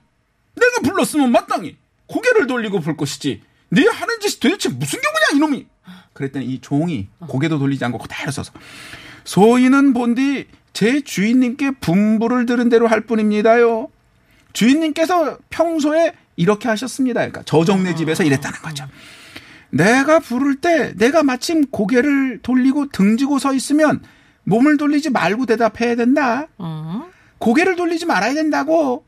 내가 0.55 0.81
불렀으면 0.85 1.33
마땅히 1.33 1.76
고개를 2.07 2.47
돌리고 2.47 2.81
볼 2.81 2.97
것이지. 2.97 3.43
네 3.71 3.87
하는 3.87 4.21
짓이 4.21 4.38
도대체 4.38 4.69
무슨 4.69 5.00
경우냐 5.00 5.37
이놈이. 5.37 5.67
그랬더니 6.12 6.47
이 6.47 6.61
종이 6.61 7.09
고개도 7.19 7.59
돌리지 7.59 7.85
않고 7.85 7.99
그대로 7.99 8.31
서서 8.31 8.52
소인은 9.25 9.93
본디 9.93 10.47
제 10.73 11.00
주인님께 11.00 11.73
분부를 11.81 12.47
들은 12.47 12.69
대로 12.69 12.87
할 12.87 13.00
뿐입니다요. 13.00 13.88
주인님께서 14.52 15.38
평소에 15.50 16.12
이렇게 16.37 16.69
하셨습니다. 16.69 17.21
그러니까 17.21 17.43
저정네 17.43 17.97
집에서 17.97 18.23
이랬다는 18.23 18.61
거죠. 18.61 18.87
내가 19.71 20.19
부를 20.19 20.57
때 20.57 20.95
내가 20.97 21.23
마침 21.23 21.67
고개를 21.67 22.41
돌리고 22.43 22.89
등지고 22.89 23.39
서 23.39 23.53
있으면 23.53 24.03
몸을 24.45 24.77
돌리지 24.77 25.11
말고 25.11 25.47
대답해야 25.47 25.95
된다. 25.95 26.47
음. 26.61 27.03
고개를 27.39 27.77
돌리지 27.77 28.07
말아야 28.07 28.35
된다고. 28.35 29.05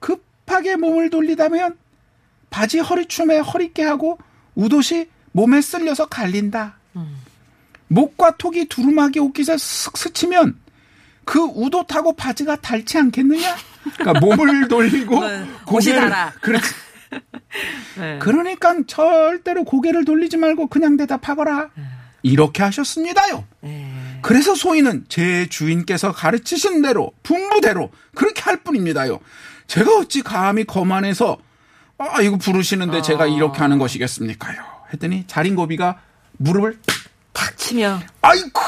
급하게 0.00 0.76
몸을 0.76 1.10
돌리다면 1.10 1.76
바지 2.50 2.78
허리춤에 2.80 3.38
허리깨 3.38 3.82
하고 3.84 4.18
우도시 4.54 5.08
몸에 5.32 5.60
쓸려서 5.60 6.06
갈린다. 6.06 6.76
목과 7.88 8.36
톡이 8.36 8.66
두루마기 8.66 9.18
옷깃에 9.20 9.56
슥 9.58 9.96
스치면 9.96 10.58
그 11.24 11.40
우도 11.40 11.86
타고 11.86 12.14
바지가 12.14 12.56
닳지 12.56 12.98
않겠느냐? 12.98 13.56
그러니까 13.96 14.20
몸을 14.20 14.68
돌리고 14.68 15.20
네, 15.26 15.44
고개를. 15.66 16.10
그렇지. 16.40 16.74
예. 18.00 18.18
그러니까 18.22 18.74
절대로 18.86 19.64
고개를 19.64 20.04
돌리지 20.04 20.36
말고 20.36 20.68
그냥 20.68 20.96
대답하거라. 20.96 21.70
이렇게 22.22 22.62
하셨습니다요. 22.62 23.44
예. 23.64 23.90
그래서 24.22 24.54
소인은 24.54 25.04
제 25.08 25.46
주인께서 25.48 26.12
가르치신 26.12 26.80
대로 26.82 27.12
분부대로 27.22 27.90
그렇게 28.14 28.40
할 28.42 28.56
뿐입니다요. 28.62 29.20
제가 29.66 29.98
어찌 29.98 30.22
감히 30.22 30.64
거만해서 30.64 31.38
아 31.98 32.22
이거 32.22 32.36
부르시는데 32.36 33.02
제가 33.02 33.26
이렇게 33.26 33.58
하는 33.58 33.78
것이겠습니까요. 33.78 34.56
했더니 34.92 35.24
자린고비가 35.26 36.00
무릎을 36.38 36.78
탁 37.32 37.56
치며 37.58 38.00
아이고 38.22 38.60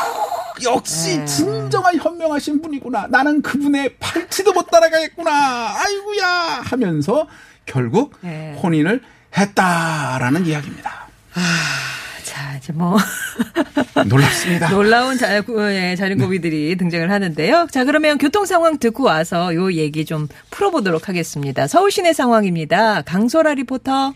역시 0.64 1.18
네. 1.18 1.25
진정한 1.25 1.96
현명하신 1.96 2.62
분이구나. 2.62 3.08
나는 3.10 3.42
그분의 3.42 3.96
팔찌도 3.98 4.52
못 4.52 4.66
따라가겠구나. 4.70 5.30
아이고야 5.78 6.26
하면서 6.64 7.26
결국 7.64 8.14
네. 8.20 8.58
혼인을 8.62 9.00
했다라는 9.36 10.46
이야기입니다. 10.46 11.06
자 12.25 12.56
이제 12.56 12.72
뭐 12.72 12.96
놀랍습니다. 14.06 14.68
놀라운 14.70 15.18
자, 15.18 15.42
예, 15.70 15.96
자린고비들이 15.96 16.76
등장을 16.76 17.10
하는데요. 17.10 17.68
자 17.70 17.84
그러면 17.84 18.18
교통 18.18 18.46
상황 18.46 18.78
듣고 18.78 19.04
와서 19.04 19.54
요 19.54 19.72
얘기 19.72 20.04
좀 20.04 20.28
풀어보도록 20.50 21.08
하겠습니다. 21.08 21.66
서울 21.66 21.90
시내 21.90 22.12
상황입니다. 22.12 23.02
강소라 23.02 23.54
리포터. 23.54 24.14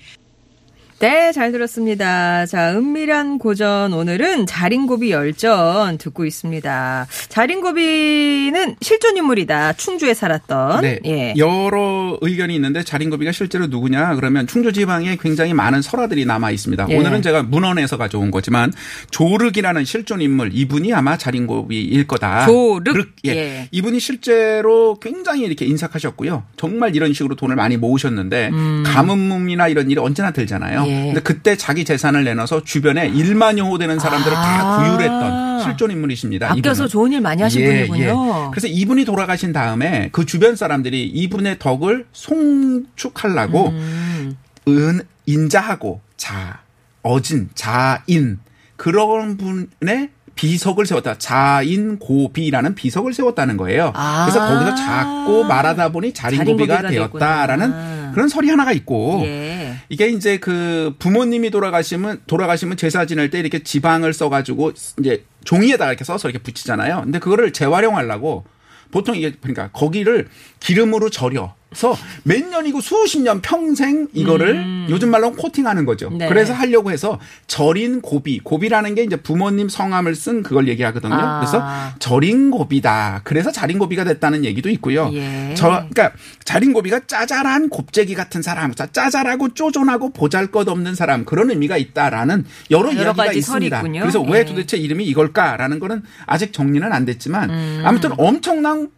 네, 1.00 1.33
잘 1.33 1.50
들었습니다. 1.50 2.45
자, 2.45 2.73
은밀한 2.73 3.38
고전 3.38 3.95
오늘은 3.95 4.45
자린고비 4.45 5.11
열전 5.11 5.97
듣고 5.97 6.26
있습니다. 6.26 7.07
자린고비는 7.30 8.76
실존 8.83 9.16
인물이다. 9.16 9.73
충주에 9.73 10.12
살았던. 10.12 10.83
네. 10.83 11.00
예. 11.07 11.33
여러 11.38 12.19
의견이 12.21 12.54
있는데 12.57 12.85
자린고비가 12.85 13.33
실제로 13.33 13.66
누구냐? 13.69 14.14
그러면 14.16 14.47
충주 14.47 14.75
지방에 14.75 15.16
굉장히 15.19 15.54
많은 15.54 15.80
설화들이 15.80 16.26
남아 16.26 16.50
있습니다. 16.50 16.88
예. 16.90 16.99
오늘은 16.99 17.23
제가 17.23 17.45
문헌에서 17.45 17.97
가져온 17.97 18.30
거지만 18.30 18.71
조륵이라는 19.11 19.87
실존 19.87 20.21
인물 20.21 20.50
이분이 20.52 20.92
아마 20.92 21.16
자린고비일 21.16 22.07
거다. 22.09 22.45
조륵? 22.45 23.09
예. 23.25 23.30
예. 23.30 23.69
이분이 23.71 24.00
실제로 24.00 24.99
굉장히 25.00 25.45
이렇게 25.45 25.64
인삭하셨고요. 25.64 26.42
정말 26.59 26.95
이런 26.95 27.14
식으로 27.14 27.37
돈을 27.37 27.57
많이 27.57 27.78
모으셨는데 27.78 28.50
가뭄이나 28.85 29.69
이런 29.69 29.90
일이 29.90 29.99
언제나 29.99 30.30
들잖아요. 30.30 30.89
음. 30.90 31.00
예. 31.00 31.04
근데 31.06 31.20
그때 31.20 31.56
자기 31.56 31.85
재산을 31.85 32.25
내놔서 32.25 32.64
주변에 32.64 33.11
1만 33.11 33.59
여 33.59 33.64
호 33.64 33.78
되는 33.78 33.99
사람들을 33.99 34.37
아. 34.37 34.40
다 34.42 34.76
구휼했던 34.78 35.61
실존 35.62 35.90
인물이십니다. 35.90 36.50
아껴서 36.50 36.85
이분은. 36.85 36.88
좋은 36.88 37.12
일 37.12 37.20
많이 37.20 37.42
하신 37.42 37.61
예, 37.62 37.87
분이군요. 37.87 38.44
예. 38.47 38.50
그래서 38.50 38.66
이분이 38.66 39.04
돌아가신 39.04 39.52
다음에 39.52 40.09
그 40.12 40.25
주변 40.26 40.56
사람들이 40.56 41.06
이분의 41.06 41.59
덕을 41.59 42.06
송축하려고 42.12 43.68
음. 43.68 44.37
은 44.68 45.00
인자하고 45.26 46.00
자 46.16 46.61
어진 47.02 47.49
자인 47.54 48.38
그런 48.76 49.37
분의 49.37 50.11
비석을 50.35 50.87
세웠다. 50.87 51.18
자인고비라는 51.18 52.75
비석을 52.75 53.12
세웠다는 53.12 53.56
거예요. 53.56 53.92
아. 53.94 54.25
그래서 54.26 54.40
거기서 54.47 54.75
자꾸 54.75 55.44
말하다 55.47 55.90
보니 55.92 56.12
자린고비가 56.14 56.82
자린고비가 56.82 56.88
되었다라는 57.11 57.66
됐구나. 57.70 58.00
그런 58.12 58.29
설이 58.29 58.49
하나가 58.49 58.73
있고 58.73 59.23
예. 59.25 59.76
이게 59.88 60.09
이제 60.09 60.38
그 60.38 60.95
부모님이 60.99 61.50
돌아가시면 61.50 62.23
돌아가시면 62.26 62.76
제사 62.76 63.07
지낼 63.07 63.31
때 63.31 63.38
이렇게 63.38 63.62
지방을 63.62 64.12
써가지고 64.12 64.73
이제 64.99 65.25
종이에다가 65.45 65.90
이렇게 65.90 66.05
써서 66.05 66.29
이렇게 66.29 66.43
붙이잖아요. 66.43 67.02
근데 67.05 67.19
그거를 67.19 67.52
재활용하려고 67.52 68.45
보통 68.90 69.17
이게 69.17 69.33
그러니까 69.40 69.71
거기를 69.73 70.29
기름으로 70.61 71.11
절여 71.11 71.55
그래서 71.71 71.97
몇 72.25 72.45
년이고 72.45 72.81
수십 72.81 73.21
년 73.21 73.41
평생 73.41 74.09
이거를 74.12 74.87
요즘 74.91 75.11
말로 75.11 75.31
코팅하는 75.33 75.85
거죠. 75.85 76.09
음. 76.09 76.19
네. 76.19 76.29
그래서 76.29 76.53
하려고 76.53 76.91
해서 76.91 77.21
절인 77.47 78.00
고비. 78.03 78.41
고비라는 78.41 78.97
게 78.97 79.05
이제 79.05 79.15
부모님 79.15 79.69
성함을 79.69 80.17
쓴 80.17 80.43
그걸 80.43 80.67
얘기하거든요. 80.67 81.15
아. 81.15 81.39
그래서 81.41 81.62
절인 82.00 82.50
고비다. 82.50 83.21
그래서 83.23 83.53
자린 83.53 83.79
고비가 83.79 84.03
됐다는 84.03 84.45
얘기도 84.45 84.69
있고요. 84.71 85.11
예. 85.12 85.55
저 85.57 85.69
그러니까 85.69 86.11
자린 86.45 86.73
고비가 86.73 87.00
짜잘한 87.07 87.69
곱재기 87.69 88.15
같은 88.15 88.43
사람, 88.43 88.75
짜- 88.75 88.89
짜잘하고 88.91 89.55
쪼존하고 89.55 90.11
보잘것없는 90.12 90.97
사람 90.97 91.25
그런 91.25 91.50
의미가 91.50 91.77
있다라는 91.77 92.45
여러, 92.73 92.91
여러 92.91 93.03
이야기가 93.03 93.33
있습니다. 93.33 93.83
그래서 93.83 94.25
예. 94.27 94.33
왜 94.33 94.45
도대체 94.45 94.77
이름이 94.77 95.05
이걸까라는 95.07 95.79
거는 95.79 96.03
아직 96.27 96.53
정리는 96.53 96.93
안 96.93 97.05
됐지만 97.05 97.50
음. 97.50 97.83
아무튼 97.85 98.11
엄청난 98.19 98.89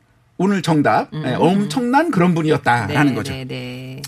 오늘 0.43 0.61
정답, 0.61 1.09
예, 1.15 1.35
엄청난 1.35 2.11
그런 2.11 2.35
분이었다라는 2.35 3.07
네, 3.13 3.15
거죠. 3.15 3.33
네, 3.33 3.45
네. 3.45 4.03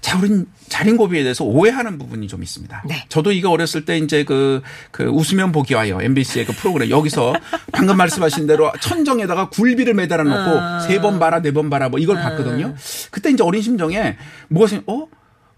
자, 0.00 0.16
우린 0.18 0.46
자린고비에 0.68 1.22
대해서 1.22 1.44
오해하는 1.44 1.98
부분이 1.98 2.28
좀 2.28 2.42
있습니다. 2.42 2.84
네. 2.88 3.04
저도 3.08 3.32
이거 3.32 3.50
어렸을 3.50 3.84
때 3.84 3.98
이제 3.98 4.24
그, 4.24 4.62
그 4.90 5.04
웃으면 5.04 5.52
보기 5.52 5.74
와요. 5.74 5.98
MBC의 6.00 6.46
그 6.46 6.52
프로그램. 6.52 6.88
여기서 6.90 7.34
방금 7.72 7.96
말씀하신 7.96 8.46
대로 8.46 8.72
천정에다가 8.80 9.50
굴비를 9.50 9.94
매달아 9.94 10.22
놓고 10.22 10.60
아. 10.60 10.80
세번 10.80 11.18
봐라, 11.18 11.42
네 11.42 11.50
번 11.50 11.68
봐라 11.70 11.88
뭐 11.88 11.98
이걸 11.98 12.16
봤거든요. 12.16 12.74
그때 13.10 13.30
이제 13.30 13.42
어린 13.42 13.60
심정에 13.62 14.16
뭐가 14.48 14.68
생, 14.68 14.82
어? 14.86 15.06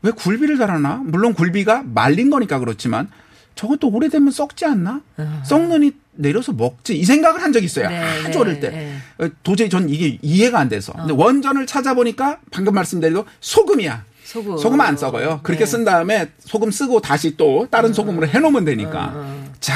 왜 0.03 0.11
굴비를 0.13 0.59
달아나? 0.59 1.03
물론 1.05 1.35
굴비가 1.35 1.83
말린 1.85 2.31
거니까 2.31 2.59
그렇지만 2.59 3.11
저것도 3.55 3.89
오래되면 3.89 4.31
썩지 4.31 4.65
않나? 4.65 5.01
썩느니 5.45 5.93
내려서 6.19 6.53
먹지. 6.53 6.99
이 6.99 7.05
생각을 7.05 7.41
한 7.43 7.53
적이 7.53 7.67
있어요. 7.67 7.87
아. 7.87 7.91
네, 7.91 7.99
아주 7.99 8.31
네, 8.31 8.39
어릴 8.39 8.61
때. 8.61 8.71
네. 8.71 8.97
어, 9.19 9.29
도저히 9.43 9.69
전 9.71 9.89
이게 9.89 10.19
이해가 10.21 10.59
안 10.59 10.69
돼서. 10.69 10.93
근데 10.93 11.13
원전을 11.15 11.67
찾아보니까 11.67 12.39
방금 12.51 12.75
말씀드린 12.75 13.23
소금이야. 13.41 14.05
소금. 14.25 14.59
소금 14.59 14.81
안 14.81 14.97
썩어요. 14.97 15.41
그렇게 15.43 15.65
네. 15.65 15.71
쓴 15.71 15.85
다음에 15.85 16.31
소금 16.41 16.71
쓰고 16.71 17.01
다시 17.01 17.37
또 17.37 17.67
다른 17.71 17.93
소금으로 17.95 18.27
해놓으면 18.27 18.65
되니까. 18.65 19.35
자, 19.61 19.75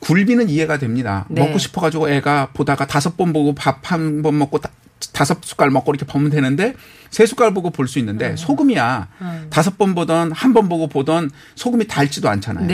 굴비는 0.00 0.48
이해가 0.48 0.78
됩니다. 0.78 1.24
네. 1.30 1.40
먹고 1.42 1.58
싶어가지고 1.58 2.10
애가 2.10 2.50
보다가 2.52 2.86
다섯 2.86 3.16
번 3.16 3.32
보고 3.32 3.54
밥 3.54 3.82
한 3.84 4.22
번 4.22 4.36
먹고 4.38 4.58
다, 4.58 4.70
다섯 5.12 5.38
숟갈 5.44 5.70
먹고 5.70 5.92
이렇게 5.92 6.04
보면 6.06 6.30
되는데 6.30 6.74
세 7.10 7.24
숟갈 7.26 7.54
보고 7.54 7.70
볼 7.70 7.86
수 7.86 7.98
있는데 8.00 8.30
음. 8.30 8.36
소금이야. 8.36 9.08
다섯 9.50 9.78
번 9.78 9.94
보던 9.94 10.32
한 10.32 10.52
번 10.52 10.68
보고 10.68 10.86
보던 10.88 11.30
소금이 11.54 11.86
달지도 11.86 12.28
않잖아요. 12.28 12.66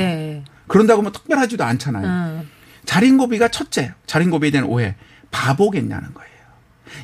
네. 0.68 0.72
그런다고 0.72 1.02
뭐 1.02 1.12
특별하지도 1.12 1.64
않잖아요. 1.64 2.06
음. 2.06 2.48
자린고비가 2.84 3.48
첫째, 3.48 3.94
자린고비에 4.06 4.50
대한 4.50 4.66
오해, 4.66 4.94
바보겠냐는 5.30 6.14
거예요. 6.14 6.28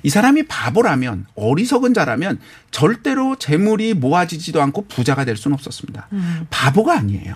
이 0.02 0.08
사람이 0.08 0.44
바보라면, 0.44 1.26
어리석은 1.34 1.92
자라면 1.92 2.40
절대로 2.70 3.36
재물이 3.36 3.92
모아지지도 3.94 4.62
않고 4.62 4.86
부자가 4.86 5.26
될 5.26 5.36
수는 5.36 5.54
없었습니다. 5.54 6.08
바보가 6.48 6.96
아니에요. 6.96 7.34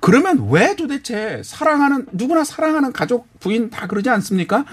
그러면 0.00 0.48
왜 0.50 0.74
도대체 0.74 1.40
사랑하는, 1.44 2.06
누구나 2.10 2.42
사랑하는 2.42 2.92
가족, 2.92 3.28
부인 3.38 3.70
다 3.70 3.86
그러지 3.86 4.10
않습니까? 4.10 4.64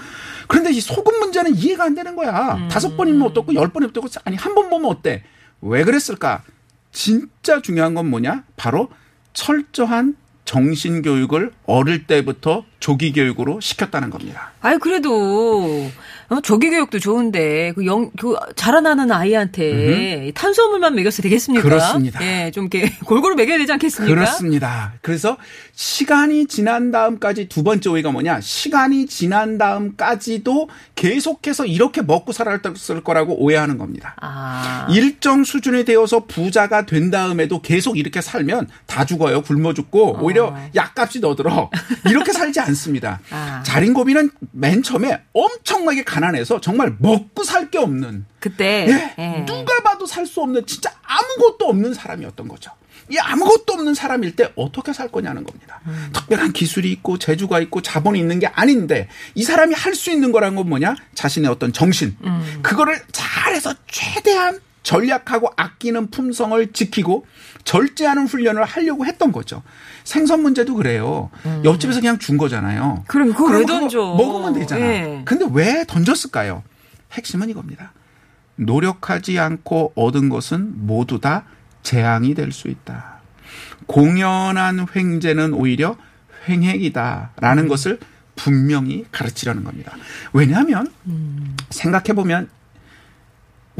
그런데 0.48 0.72
이 0.72 0.80
소금 0.80 1.20
문제는 1.20 1.54
이해가 1.54 1.84
안 1.84 1.94
되는 1.94 2.16
거야. 2.16 2.66
다섯 2.68 2.96
번이면 2.96 3.22
어떻고, 3.22 3.54
열 3.54 3.68
번이면 3.68 3.90
어떻고, 3.90 4.08
아니, 4.24 4.36
한 4.36 4.54
번 4.56 4.68
보면 4.68 4.90
어때? 4.90 5.22
왜 5.60 5.84
그랬을까? 5.84 6.42
진짜 6.90 7.62
중요한 7.62 7.94
건 7.94 8.10
뭐냐? 8.10 8.42
바로 8.56 8.88
철저한 9.32 10.16
정신 10.52 11.00
교육을 11.00 11.50
어릴 11.64 12.06
때부터 12.06 12.66
조기 12.82 13.12
교육으로 13.12 13.60
시켰다는 13.60 14.10
겁니다. 14.10 14.50
아유 14.60 14.78
그래도 14.80 15.88
어, 16.28 16.40
조기 16.40 16.68
교육도 16.70 16.98
좋은데 16.98 17.72
그 17.76 17.84
영 17.86 18.10
그 18.18 18.34
자라나는 18.56 19.12
아이한테 19.12 20.32
탄수화물만 20.34 20.94
먹여서 20.96 21.22
되겠습니까? 21.22 21.62
그렇습니다. 21.62 22.20
예, 22.24 22.50
좀 22.50 22.68
이렇게 22.72 22.92
골고루 23.06 23.36
먹여야 23.36 23.58
되지 23.58 23.70
않겠습니까? 23.72 24.12
그렇습니다. 24.12 24.94
그래서 25.00 25.36
시간이 25.74 26.46
지난 26.46 26.90
다음까지 26.90 27.48
두 27.48 27.62
번째 27.62 27.88
오해가 27.90 28.10
뭐냐? 28.10 28.40
시간이 28.40 29.06
지난 29.06 29.58
다음까지도 29.58 30.68
계속해서 30.96 31.66
이렇게 31.66 32.02
먹고 32.02 32.32
살았을 32.32 33.04
거라고 33.04 33.40
오해하는 33.42 33.78
겁니다. 33.78 34.16
아. 34.20 34.86
일정 34.90 35.44
수준이 35.44 35.84
되어서 35.84 36.24
부자가 36.26 36.84
된 36.86 37.10
다음에도 37.10 37.60
계속 37.62 37.96
이렇게 37.98 38.20
살면 38.20 38.68
다 38.86 39.04
죽어요. 39.04 39.42
굶어 39.42 39.72
죽고 39.74 40.18
오히려 40.20 40.56
약값이 40.74 41.20
더 41.20 41.36
들어. 41.36 41.70
이렇게 42.08 42.32
살지 42.32 42.58
않습니다. 42.60 42.71
아. 43.30 43.62
자린고비는 43.64 44.30
맨 44.52 44.82
처음에 44.82 45.22
엄청나게 45.32 46.04
가난해서 46.04 46.60
정말 46.60 46.94
먹고 46.98 47.44
살 47.44 47.70
게 47.70 47.78
없는 47.78 48.26
그때 48.40 48.86
예, 48.88 49.14
예. 49.22 49.44
누가 49.46 49.80
봐도 49.82 50.04
살 50.06 50.26
수 50.26 50.40
없는 50.42 50.66
진짜 50.66 50.92
아무것도 51.02 51.66
없는 51.68 51.94
사람이었던 51.94 52.48
거죠. 52.48 52.70
이 53.10 53.16
아무것도 53.18 53.72
없는 53.74 53.94
사람일 53.94 54.36
때 54.36 54.52
어떻게 54.56 54.92
살 54.92 55.08
거냐는 55.08 55.44
겁니다. 55.44 55.80
음. 55.86 56.10
특별한 56.12 56.52
기술이 56.52 56.90
있고 56.92 57.18
재주가 57.18 57.60
있고 57.60 57.82
자본이 57.82 58.18
있는 58.18 58.38
게 58.40 58.46
아닌데 58.46 59.08
이 59.34 59.42
사람이 59.42 59.74
할 59.74 59.94
수 59.94 60.10
있는 60.10 60.32
거란 60.32 60.54
건 60.54 60.68
뭐냐? 60.68 60.94
자신의 61.14 61.50
어떤 61.50 61.72
정신. 61.72 62.16
음. 62.24 62.60
그거를 62.62 63.00
잘해서 63.12 63.74
최대한 63.90 64.60
전략하고 64.82 65.50
아끼는 65.56 66.10
품성을 66.10 66.72
지키고 66.72 67.26
절제하는 67.64 68.26
훈련을 68.26 68.64
하려고 68.64 69.06
했던 69.06 69.32
거죠. 69.32 69.62
생선 70.04 70.42
문제도 70.42 70.74
그래요. 70.74 71.30
옆집에서 71.64 72.00
그냥 72.00 72.18
준 72.18 72.36
거잖아요. 72.36 72.96
음. 72.98 73.04
그럼 73.06 73.32
그거 73.32 73.52
왜 73.56 73.64
던져? 73.64 73.98
먹으면 74.16 74.54
되잖아. 74.54 74.80
예. 74.84 75.22
근데 75.24 75.46
왜 75.52 75.84
던졌을까요? 75.86 76.62
핵심은 77.12 77.48
이겁니다. 77.50 77.92
노력하지 78.56 79.38
않고 79.38 79.92
얻은 79.94 80.28
것은 80.28 80.72
모두 80.86 81.20
다 81.20 81.44
재앙이 81.82 82.34
될 82.34 82.52
수 82.52 82.68
있다. 82.68 83.20
공연한 83.86 84.86
횡재는 84.94 85.52
오히려 85.54 85.96
횡행이다라는 86.48 87.68
것을 87.68 87.98
분명히 88.36 89.04
가르치려는 89.12 89.64
겁니다. 89.64 89.92
왜냐하면 90.32 90.86
생각해 91.70 92.14
보면 92.14 92.48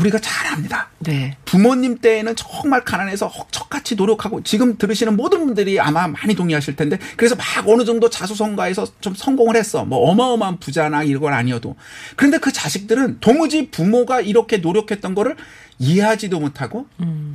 우리가 0.03 0.19
잘 0.19 0.53
압니다. 0.53 0.89
네. 0.99 1.37
부모님 1.45 1.99
때에는 1.99 2.35
정말 2.37 2.85
가난해서 2.85 3.29
헉척같이 3.29 3.95
노력하고 3.95 4.43
지금 4.43 4.77
들으시는 4.77 5.17
모든 5.17 5.47
분들이 5.47 5.79
아마 5.79 6.09
많이 6.09 6.35
동의하실 6.35 6.77
텐데 6.77 6.99
그래서 7.17 7.37
막 7.37 7.69
어느 7.69 7.85
정도 7.85 8.11
자수성가해서 8.11 9.01
좀 9.01 9.15
성공을 9.15 9.57
했어. 9.57 9.85
뭐 9.85 10.11
어마어마한 10.11 10.59
부자나 10.59 11.05
이건 11.05 11.33
아니어도. 11.33 11.77
그런데 12.17 12.39
그 12.39 12.53
자식들은 12.53 13.19
도무지 13.21 13.71
부모가 13.71 14.21
이렇게 14.21 14.59
노력했던 14.59 15.15
거를 15.15 15.37
이해하지도 15.79 16.39
못하고 16.41 16.87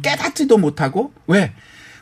깨닫지도 0.01 0.57
못하고 0.57 1.13
왜? 1.27 1.53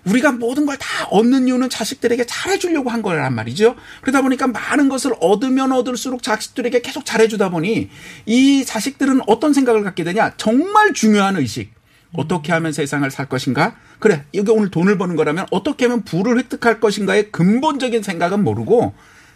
우리가 0.05 0.31
모든 0.33 0.65
걸 0.65 0.75
다 0.77 1.05
얻는 1.09 1.47
이유는 1.47 1.69
자식들에게 1.69 2.25
잘해주려고 2.25 2.89
한 2.89 3.01
거란 3.01 3.33
말이죠. 3.33 3.75
그러다 4.01 4.21
보니까 4.21 4.47
많은 4.47 4.89
것을 4.89 5.13
얻으면 5.19 5.71
얻을수록 5.71 6.21
자식들에게 6.21 6.81
계속 6.81 7.05
잘해주다 7.05 7.49
보니 7.49 7.89
이 8.25 8.65
자식들은 8.65 9.21
어떤 9.27 9.53
생각을 9.53 9.83
갖게 9.83 10.03
되냐? 10.03 10.33
정말 10.37 10.93
중요한 10.93 11.37
의식. 11.37 11.73
어떻게 12.13 12.51
하면 12.53 12.71
세상을 12.71 13.09
살 13.11 13.27
것인가? 13.27 13.75
그래, 13.99 14.25
여기 14.33 14.51
오늘 14.51 14.69
돈을 14.71 14.97
버는 14.97 15.15
거라면 15.15 15.47
어떻게 15.51 15.85
하면 15.85 16.03
부를 16.03 16.37
획득할 16.37 16.79
것인가의 16.79 17.31
근본적인 17.31 18.03
생각은 18.03 18.43
모르고 18.43 18.93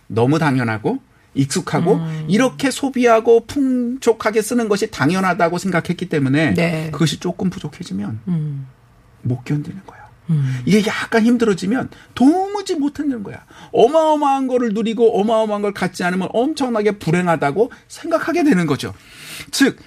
너무 0.08 0.40
당연하고 0.40 1.00
익숙하고 1.34 2.00
이렇게 2.28 2.72
소비하고 2.72 3.46
풍족하게 3.48 4.42
쓰는 4.42 4.68
것이 4.70 4.92
당연하다고 4.92 5.58
생각했기 5.58 6.08
때문에 6.10 6.54
네. 6.54 6.90
그것이 6.92 7.20
조금 7.20 7.50
부족해지면 7.50 8.20
음. 8.28 8.68
못 9.22 9.44
견디는 9.44 9.82
거야. 9.86 9.99
이게 10.66 10.86
약간 10.88 11.24
힘들어지면 11.24 11.90
도무지 12.16 12.76
못 12.76 12.94
견디는 12.94 13.24
거야. 13.24 13.46
어마어마한 13.72 14.48
거를 14.48 14.74
누리고 14.74 15.20
어마어마한 15.20 15.62
걸 15.62 15.74
갖지 15.74 16.04
않으면 16.04 16.30
엄청나게 16.32 17.00
불행하다고 17.00 17.72
생각하게 17.88 18.44
되는 18.44 18.68
거죠. 18.68 18.94
즉 19.52 19.78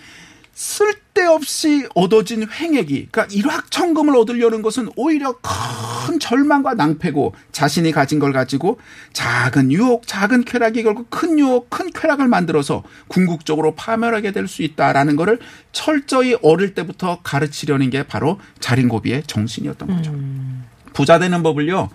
쓸데없이 0.63 1.89
얻어진 1.97 2.47
횡액이 2.49 3.09
그러니까 3.11 3.27
일확천금을 3.35 4.17
얻으려는 4.17 4.63
것은 4.63 4.91
오히려 4.95 5.35
큰 5.43 6.21
절망과 6.21 6.75
낭패고 6.75 7.35
자신이 7.51 7.91
가진 7.91 8.21
걸 8.21 8.33
가지고 8.33 8.79
작은 9.13 9.73
유혹, 9.73 10.07
작은 10.07 10.45
쾌락이 10.45 10.85
결국 10.85 11.11
큰 11.11 11.37
유혹, 11.41 11.69
큰 11.69 11.91
쾌락을 11.91 12.29
만들어서 12.29 12.85
궁극적으로 13.09 13.75
파멸하게 13.75 14.31
될 14.31 14.47
수 14.47 14.63
있다라는 14.63 15.17
것을 15.17 15.39
철저히 15.73 16.37
어릴 16.43 16.75
때부터 16.75 17.21
가르치려는 17.23 17.91
게 17.91 18.03
바로 18.03 18.39
자린고비의 18.61 19.23
정신이었던 19.27 19.89
거죠. 19.97 20.13
부자 20.93 21.19
되는 21.19 21.43
법을요 21.43 21.89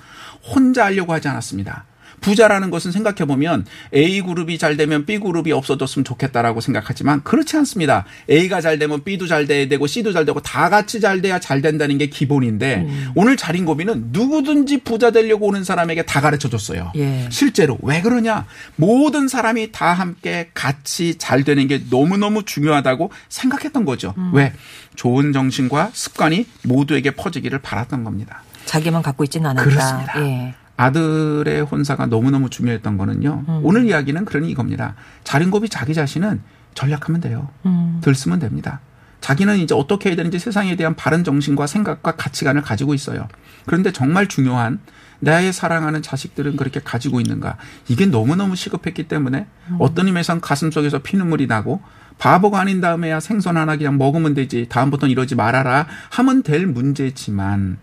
혼자 0.44 0.86
하려고 0.86 1.14
하지 1.14 1.28
않았습니다. 1.28 1.86
부자라는 2.22 2.70
것은 2.70 2.92
생각해 2.92 3.26
보면 3.26 3.66
A 3.94 4.22
그룹이 4.22 4.58
잘 4.58 4.78
되면 4.78 5.06
B 5.06 5.20
그룹이 5.20 5.52
없어졌으면 5.52 6.04
좋겠다라고 6.04 6.62
생각하지만 6.62 7.24
그렇지 7.24 7.56
않습니다. 7.58 8.06
A가 8.30 8.62
잘 8.62 8.80
되면 8.80 9.04
B도 9.04 9.28
잘 9.28 9.48
돼야 9.48 9.68
되고 9.68 9.88
C도 9.88 10.14
잘 10.14 10.26
되고 10.26 10.40
다 10.42 10.70
같이 10.70 11.00
잘 11.00 11.22
돼야 11.22 11.40
잘 11.40 11.62
된다는 11.62 11.98
게 11.98 12.08
기본인데 12.08 12.86
음. 12.88 13.12
오늘 13.16 13.38
자린 13.38 13.66
고비는 13.66 14.10
누구든지 14.12 14.80
부자 14.80 15.12
되려고 15.12 15.48
오는 15.48 15.64
사람에게 15.64 16.04
다 16.04 16.22
가르쳐 16.22 16.50
줬어요. 16.50 16.92
예. 16.96 17.28
실제로 17.32 17.78
왜 17.82 18.02
그러냐? 18.02 18.46
모든 18.76 19.28
사람이 19.28 19.72
다 19.72 19.94
함께 19.94 20.50
같이 20.54 21.16
잘 21.18 21.44
되는 21.44 21.68
게 21.68 21.84
너무너무 21.90 22.44
중요하다고 22.44 23.12
생각했던 23.30 23.86
거죠. 23.86 24.14
음. 24.18 24.32
왜? 24.34 24.54
좋은 24.96 25.32
정신과 25.32 25.92
습관이 25.94 26.48
모두에게 26.64 27.12
퍼지기를 27.12 27.60
바랐던 27.60 28.04
겁니다. 28.04 28.44
자기만 28.66 29.02
갖고 29.02 29.24
있지는 29.24 29.50
않았다. 29.52 29.70
그렇습니다. 29.70 30.22
예. 30.26 30.56
아들의 30.78 31.62
혼사가 31.64 32.06
너무너무 32.06 32.50
중요했던 32.50 32.98
거는요. 32.98 33.44
음. 33.48 33.60
오늘 33.64 33.86
이야기는 33.86 34.26
그러니 34.26 34.50
이겁니다. 34.50 34.96
자린고비 35.24 35.70
자기 35.70 35.94
자신은 35.94 36.42
전략하면 36.76 37.20
돼요. 37.20 37.50
음. 37.66 38.00
들쓰면 38.02 38.40
됩니다. 38.40 38.80
자기는 39.20 39.58
이제 39.58 39.74
어떻게 39.74 40.10
해야 40.10 40.16
되는지 40.16 40.38
세상에 40.40 40.76
대한 40.76 40.96
바른 40.96 41.24
정신과 41.24 41.66
생각과 41.68 42.16
가치관을 42.16 42.62
가지고 42.62 42.94
있어요. 42.94 43.28
그런데 43.66 43.92
정말 43.92 44.28
중요한 44.28 44.80
나의 45.20 45.52
사랑하는 45.52 46.04
자식들은 46.04 46.56
그렇게 46.56 46.80
가지고 46.80 47.20
있는가. 47.20 47.58
이게 47.88 48.06
너무너무 48.06 48.56
시급했기 48.56 49.08
때문에 49.08 49.48
음. 49.70 49.76
어떤 49.80 50.06
의미에선 50.08 50.42
가슴 50.42 50.70
속에서 50.70 51.00
피눈물이 51.00 51.48
나고 51.48 51.82
바보가 52.20 52.60
아닌 52.60 52.82
다음에야 52.82 53.20
생선 53.20 53.58
하나 53.58 53.76
그냥 53.78 53.98
먹으면 53.98 54.36
되지. 54.36 54.68
다음부터는 54.70 55.12
이러지 55.12 55.36
말아라. 55.36 55.88
하면 56.12 56.44
될 56.44 56.68
문제지만 56.68 57.78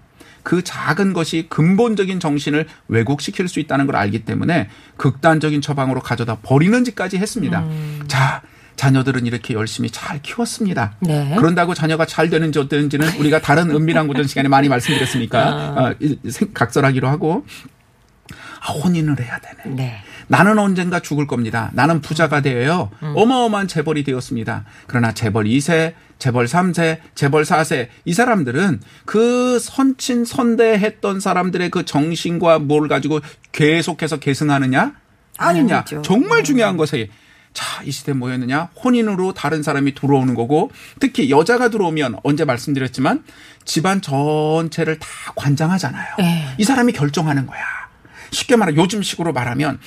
그 0.45 0.63
작은 0.63 1.15
것이 1.15 1.47
근본적인 1.49 2.21
정신을 2.21 2.67
왜곡시킬 2.87 3.49
수 3.49 3.59
있다는 3.59 3.87
걸 3.87 3.97
알기 3.97 4.25
때문에 4.25 4.69
극단적인 4.97 5.61
처방으로 5.61 6.01
가져다 6.01 6.37
버리는지까지 6.43 7.17
했습니다. 7.17 7.61
음. 7.61 8.05
자, 8.07 8.43
자녀들은 8.77 9.27
이렇게 9.27 9.55
열심히 9.55 9.91
잘 9.91 10.21
키웠습니다. 10.21 10.97
네. 11.01 11.35
그런다고 11.39 11.75
자녀가 11.75 12.07
잘 12.07 12.29
되는지 12.29 12.59
어땠는지는 12.59 13.19
우리가 13.19 13.41
다른 13.41 13.71
은밀한 13.71 14.07
고전 14.07 14.27
시간에 14.27 14.49
많이 14.49 14.69
말씀드렸으니까 14.69 15.41
아. 15.41 15.89
어, 15.91 15.95
각설하기로 16.53 17.09
하고 17.09 17.47
아, 18.61 18.73
혼인을 18.73 19.21
해야 19.21 19.39
되네. 19.39 19.77
네. 19.77 20.03
나는 20.27 20.59
언젠가 20.59 21.01
죽을 21.01 21.27
겁니다. 21.27 21.71
나는 21.75 22.01
부자가 22.01 22.41
되어요. 22.41 22.91
음. 23.03 23.13
어마어마한 23.17 23.69
재벌이 23.69 24.05
되었습니다. 24.05 24.65
그러나 24.87 25.13
재벌 25.13 25.45
2세, 25.45 25.95
재벌 26.19 26.47
3세, 26.47 26.99
재벌 27.15 27.43
4세 27.45 27.89
이 28.05 28.15
사람들은 28.15 28.81
그 29.05 29.59
선친 29.59 30.25
선대했던 30.25 31.21
사람들의 31.21 31.71
그 31.71 31.85
정신과 31.85 32.61
뭘 32.61 32.89
가지고 32.89 33.21
계속해서 33.53 34.19
계승하느냐? 34.19 34.95
아니냐. 35.37 35.77
아니죠. 35.79 36.03
정말 36.03 36.41
음. 36.41 36.45
중요한 36.45 36.77
것에 36.77 37.09
자, 37.55 37.83
이 37.85 37.93
시대 37.93 38.13
뭐였느냐? 38.13 38.71
혼인으로 38.83 39.33
다른 39.33 39.63
사람이 39.63 39.95
들어오는 39.95 40.35
거고, 40.35 40.73
특히 40.99 41.31
여자가 41.31 41.69
들어오면 41.69 42.17
언제 42.25 42.45
말씀드렸지만 42.45 43.23
집안 43.65 44.03
전체를 44.03 44.99
다 44.99 45.09
관장하잖아요. 45.37 46.17
에이. 46.19 46.27
네. 46.27 46.55
이 46.59 46.65
사람이 46.65 46.93
결정하는 46.93 47.47
거야. 47.47 47.61
쉽게 48.31 48.57
말해 48.57 48.75
요즘식으로 48.77 49.33
말하면 49.33 49.79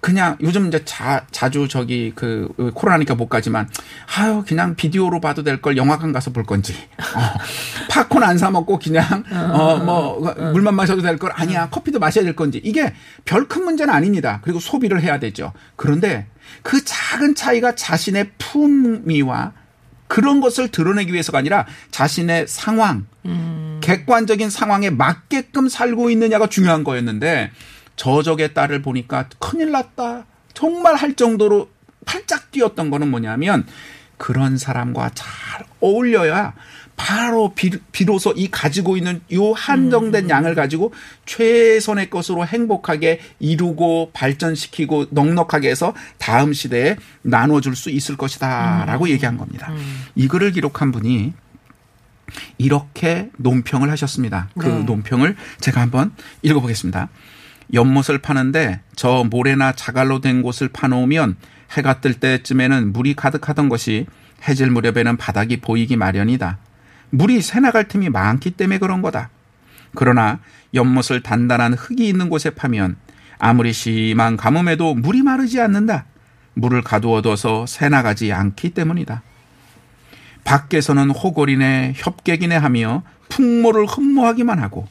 그냥 0.00 0.36
요즘 0.40 0.68
이제 0.68 0.84
자, 0.84 1.26
자주 1.30 1.68
저기 1.68 2.12
그 2.14 2.48
코로나니까 2.74 3.14
못 3.14 3.28
가지만 3.28 3.68
아유 4.16 4.44
그냥 4.46 4.74
비디오로 4.76 5.20
봐도 5.20 5.42
될 5.42 5.60
걸 5.62 5.76
영화관 5.76 6.12
가서 6.12 6.30
볼 6.32 6.44
건지 6.44 6.74
어, 6.98 7.38
팝콘 7.90 8.22
안 8.22 8.36
사 8.38 8.50
먹고 8.50 8.78
그냥 8.78 9.24
어뭐 9.32 10.52
물만 10.52 10.74
마셔도 10.74 11.02
될 11.02 11.18
걸 11.18 11.30
아니야 11.34 11.68
커피도 11.70 11.98
마셔야 11.98 12.24
될 12.24 12.34
건지 12.36 12.60
이게 12.64 12.92
별 13.24 13.44
큰 13.48 13.64
문제는 13.64 13.92
아닙니다. 13.92 14.40
그리고 14.42 14.58
소비를 14.58 15.02
해야 15.02 15.18
되죠. 15.18 15.52
그런데 15.76 16.26
그 16.62 16.82
작은 16.84 17.34
차이가 17.34 17.74
자신의 17.74 18.30
품위와 18.38 19.52
그런 20.08 20.40
것을 20.40 20.68
드러내기 20.68 21.12
위해서가 21.12 21.38
아니라 21.38 21.66
자신의 21.90 22.46
상황, 22.48 23.06
음. 23.26 23.80
객관적인 23.82 24.48
상황에 24.50 24.90
맞게끔 24.90 25.68
살고 25.68 26.10
있느냐가 26.10 26.48
중요한 26.48 26.84
거였는데 26.84 27.50
저적의 27.96 28.54
딸을 28.54 28.82
보니까 28.82 29.28
큰일 29.38 29.70
났다. 29.70 30.26
정말 30.52 30.94
할 30.94 31.14
정도로 31.14 31.68
팔짝 32.04 32.50
뛰었던 32.50 32.90
거는 32.90 33.10
뭐냐면 33.10 33.66
그런 34.16 34.56
사람과 34.56 35.10
잘 35.14 35.66
어울려야 35.80 36.54
바로 36.96 37.52
비, 37.54 38.04
로소 38.04 38.34
이 38.36 38.48
가지고 38.50 38.96
있는 38.96 39.20
요 39.32 39.52
한정된 39.52 40.24
음. 40.24 40.30
양을 40.30 40.54
가지고 40.54 40.92
최선의 41.26 42.08
것으로 42.08 42.46
행복하게 42.46 43.20
이루고 43.40 44.10
발전시키고 44.12 45.06
넉넉하게 45.10 45.70
해서 45.70 45.92
다음 46.18 46.52
시대에 46.52 46.96
나눠줄 47.22 47.74
수 47.74 47.90
있을 47.90 48.16
것이다라고 48.16 49.06
음. 49.06 49.10
얘기한 49.10 49.36
겁니다. 49.36 49.72
음. 49.72 50.04
이 50.14 50.28
글을 50.28 50.52
기록한 50.52 50.92
분이 50.92 51.32
이렇게 52.58 53.30
논평을 53.38 53.90
하셨습니다. 53.90 54.48
그 54.58 54.66
네. 54.66 54.84
논평을 54.84 55.36
제가 55.60 55.80
한번 55.80 56.12
읽어보겠습니다. 56.42 57.08
연못을 57.72 58.18
파는데 58.18 58.80
저 58.94 59.24
모래나 59.28 59.72
자갈로 59.72 60.20
된 60.20 60.42
곳을 60.42 60.68
파놓으면 60.68 61.36
해가 61.76 62.00
뜰 62.00 62.14
때쯤에는 62.14 62.92
물이 62.92 63.14
가득하던 63.14 63.68
것이 63.68 64.06
해질 64.46 64.70
무렵에는 64.70 65.16
바닥이 65.16 65.60
보이기 65.60 65.96
마련이다. 65.96 66.58
물이 67.10 67.40
새나갈 67.40 67.88
틈이 67.88 68.10
많기 68.10 68.50
때문에 68.50 68.78
그런 68.78 69.00
거다. 69.02 69.30
그러나 69.94 70.40
연못을 70.74 71.22
단단한 71.22 71.74
흙이 71.74 72.06
있는 72.06 72.28
곳에 72.28 72.50
파면 72.50 72.96
아무리 73.38 73.72
심한 73.72 74.36
가뭄에도 74.36 74.94
물이 74.94 75.22
마르지 75.22 75.60
않는다. 75.60 76.04
물을 76.54 76.82
가두어둬서 76.82 77.66
새나가지 77.66 78.32
않기 78.32 78.70
때문이다. 78.70 79.22
밖에서는 80.44 81.10
호골이네 81.10 81.94
협객이네 81.96 82.56
하며 82.56 83.02
풍모를 83.28 83.86
흠모하기만 83.86 84.58
하고 84.58 84.86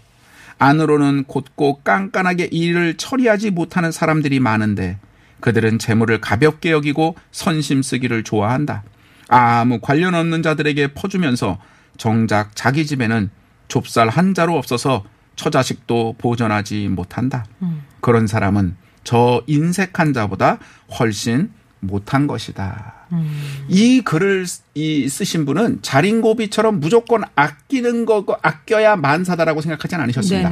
안으로는 0.64 1.26
곧고 1.26 1.82
깐깐하게 1.84 2.46
일을 2.52 2.96
처리하지 2.96 3.52
못하는 3.52 3.92
사람들이 3.92 4.40
많은데 4.40 4.98
그들은 5.42 5.78
재물을 5.78 6.22
가볍게 6.22 6.72
여기고 6.72 7.16
선심 7.32 7.82
쓰기를 7.82 8.24
좋아한다. 8.24 8.84
아무 9.28 9.80
관련 9.82 10.16
없는 10.16 10.42
자들에게 10.42 10.94
퍼주면서 10.94 11.60
정작 11.98 12.56
자기 12.56 12.86
집에는 12.86 13.30
좁쌀 13.68 14.08
한 14.08 14.34
자루 14.34 14.56
없어서 14.56 15.04
처자식도 15.36 16.16
보전하지 16.18 16.88
못한다. 16.88 17.46
음. 17.62 17.84
그런 18.00 18.28
사람은 18.28 18.78
저 19.04 19.44
인색한 19.48 20.14
자보다 20.14 20.60
훨씬 20.98 21.52
못한 21.82 22.26
것이다. 22.26 23.03
음. 23.14 23.66
이 23.70 24.02
글을 24.02 24.46
이 24.74 25.08
쓰신 25.08 25.46
분은 25.46 25.80
자린고비처럼 25.82 26.80
무조건 26.80 27.24
아끼는 27.36 28.06
거 28.06 28.26
아껴야 28.42 28.96
만사다라고 28.96 29.62
생각하지 29.62 29.96
않으셨습니다. 29.96 30.50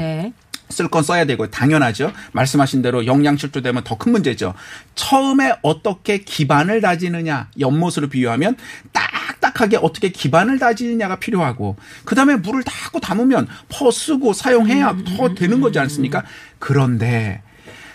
쓸건 0.70 1.04
써야 1.04 1.26
되고 1.26 1.50
당연하죠. 1.52 2.14
말씀하신 2.32 2.82
대로 2.82 3.06
영양 3.06 3.36
실조되면 3.38 3.84
더 3.84 3.98
큰 3.98 4.14
문제죠. 4.14 4.54
처음에 4.96 5.54
어떻게 5.62 6.20
기반을 6.20 6.80
다지느냐 6.82 7.50
연못으로 7.60 8.08
비유하면 8.08 8.56
딱딱하게 8.94 9.78
어떻게 9.82 10.10
기반을 10.10 10.60
다지느냐가 10.60 11.18
필요하고 11.20 11.76
그다음에 12.06 12.38
물을 12.38 12.64
닦고 12.64 13.00
담으면 13.02 13.48
퍼 13.70 13.92
쓰고 13.92 14.34
사용해야 14.34 14.92
음, 14.92 15.04
더 15.04 15.36
되는 15.36 15.60
거지 15.62 15.78
않습니까? 15.80 16.24
그런데 16.58 17.42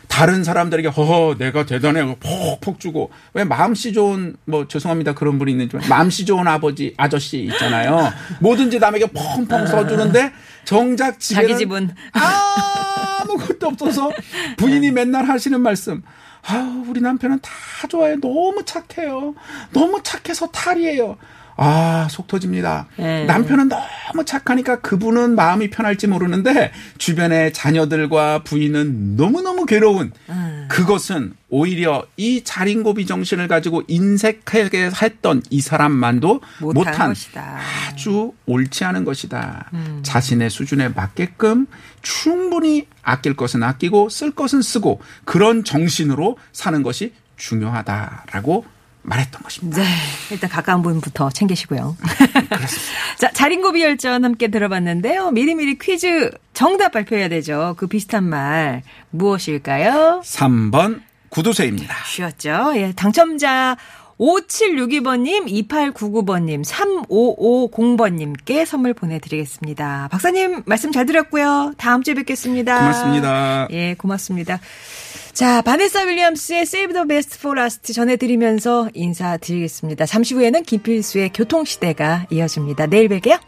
다른 0.08 0.44
사람들에게 0.44 0.88
허허 0.88 1.36
내가 1.38 1.66
대단해 1.66 2.16
퍽퍽 2.20 2.80
주고. 2.80 3.10
왜 3.34 3.44
마음씨 3.44 3.92
좋은 3.92 4.36
뭐 4.44 4.66
죄송합니다 4.66 5.14
그런 5.14 5.38
분이 5.38 5.52
있는지 5.52 5.76
마음씨 5.88 6.24
좋은 6.24 6.46
아버지 6.46 6.94
아저씨 6.96 7.40
있잖아요. 7.44 8.12
뭐든지 8.40 8.78
남에게 8.78 9.06
펑펑 9.06 9.66
써주는데 9.66 10.32
정작 10.64 11.20
자기 11.20 11.56
집은. 11.56 11.94
아무것도 12.12 13.66
없어서 13.68 14.10
부인이 14.56 14.90
맨날 14.90 15.28
하시는 15.28 15.60
말씀. 15.60 16.02
아 16.48 16.84
우리 16.88 17.00
남편은 17.00 17.40
다 17.40 17.50
좋아요 17.88 18.20
너무 18.20 18.64
착해요. 18.64 19.34
너무 19.72 20.00
착해서 20.02 20.46
탈이에요 20.48 21.16
아, 21.56 22.06
속 22.10 22.26
터집니다. 22.26 22.86
네. 22.96 23.24
남편은 23.24 23.68
너무 23.68 24.24
착하니까 24.24 24.80
그분은 24.80 25.34
마음이 25.34 25.70
편할지 25.70 26.06
모르는데 26.06 26.72
주변의 26.98 27.52
자녀들과 27.52 28.42
부인은 28.44 29.16
너무너무 29.16 29.64
괴로운 29.64 30.12
음. 30.28 30.66
그것은 30.68 31.34
오히려 31.48 32.04
이 32.16 32.42
자린고비 32.44 33.06
정신을 33.06 33.48
가지고 33.48 33.82
인색하게 33.88 34.90
했던 35.02 35.42
이 35.48 35.60
사람만도 35.60 36.40
못한, 36.60 36.74
못한 36.74 37.14
아주 37.88 38.32
옳지 38.46 38.84
않은 38.84 39.04
것이다. 39.04 39.70
음. 39.72 40.00
자신의 40.02 40.50
수준에 40.50 40.88
맞게끔 40.88 41.66
충분히 42.02 42.86
아낄 43.02 43.34
것은 43.34 43.62
아끼고 43.62 44.08
쓸 44.10 44.32
것은 44.32 44.60
쓰고 44.60 45.00
그런 45.24 45.64
정신으로 45.64 46.36
사는 46.52 46.82
것이 46.82 47.12
중요하다라고 47.36 48.75
말했던 49.06 49.42
것입니다. 49.42 49.82
네. 49.82 49.88
일단 50.30 50.50
가까운 50.50 50.82
분부터 50.82 51.30
챙기시고요. 51.30 51.96
그렇습니다. 51.98 52.58
자, 53.18 53.30
자린고비 53.32 53.82
열전 53.82 54.24
함께 54.24 54.48
들어봤는데요. 54.48 55.30
미리미리 55.30 55.78
퀴즈 55.78 56.30
정답 56.52 56.92
발표해야 56.92 57.28
되죠. 57.28 57.74
그 57.78 57.86
비슷한 57.86 58.24
말 58.24 58.82
무엇일까요? 59.10 60.22
3번 60.24 61.00
구두쇠입니다. 61.28 61.94
쉬었죠. 62.06 62.72
예, 62.76 62.92
당첨자 62.94 63.76
5762번님, 64.18 65.68
2899번님, 65.68 66.64
3550번님께 66.64 68.64
선물 68.64 68.94
보내드리겠습니다. 68.94 70.08
박사님 70.10 70.62
말씀 70.64 70.90
잘 70.90 71.04
들었고요. 71.04 71.74
다음 71.76 72.02
주에 72.02 72.14
뵙겠습니다. 72.14 72.78
고맙습니다. 72.78 73.68
예, 73.72 73.94
고맙습니다. 73.94 74.58
자, 75.36 75.60
바네사 75.60 76.04
윌리엄스의 76.04 76.62
Save 76.62 76.94
the 76.94 77.06
Best 77.06 77.36
for 77.38 77.60
Last 77.60 77.92
전해드리면서 77.92 78.88
인사드리겠습니다. 78.94 80.06
잠시 80.06 80.32
후에는 80.32 80.62
김필수의 80.62 81.34
교통시대가 81.34 82.26
이어집니다. 82.30 82.86
내일 82.86 83.08
뵐게요. 83.10 83.38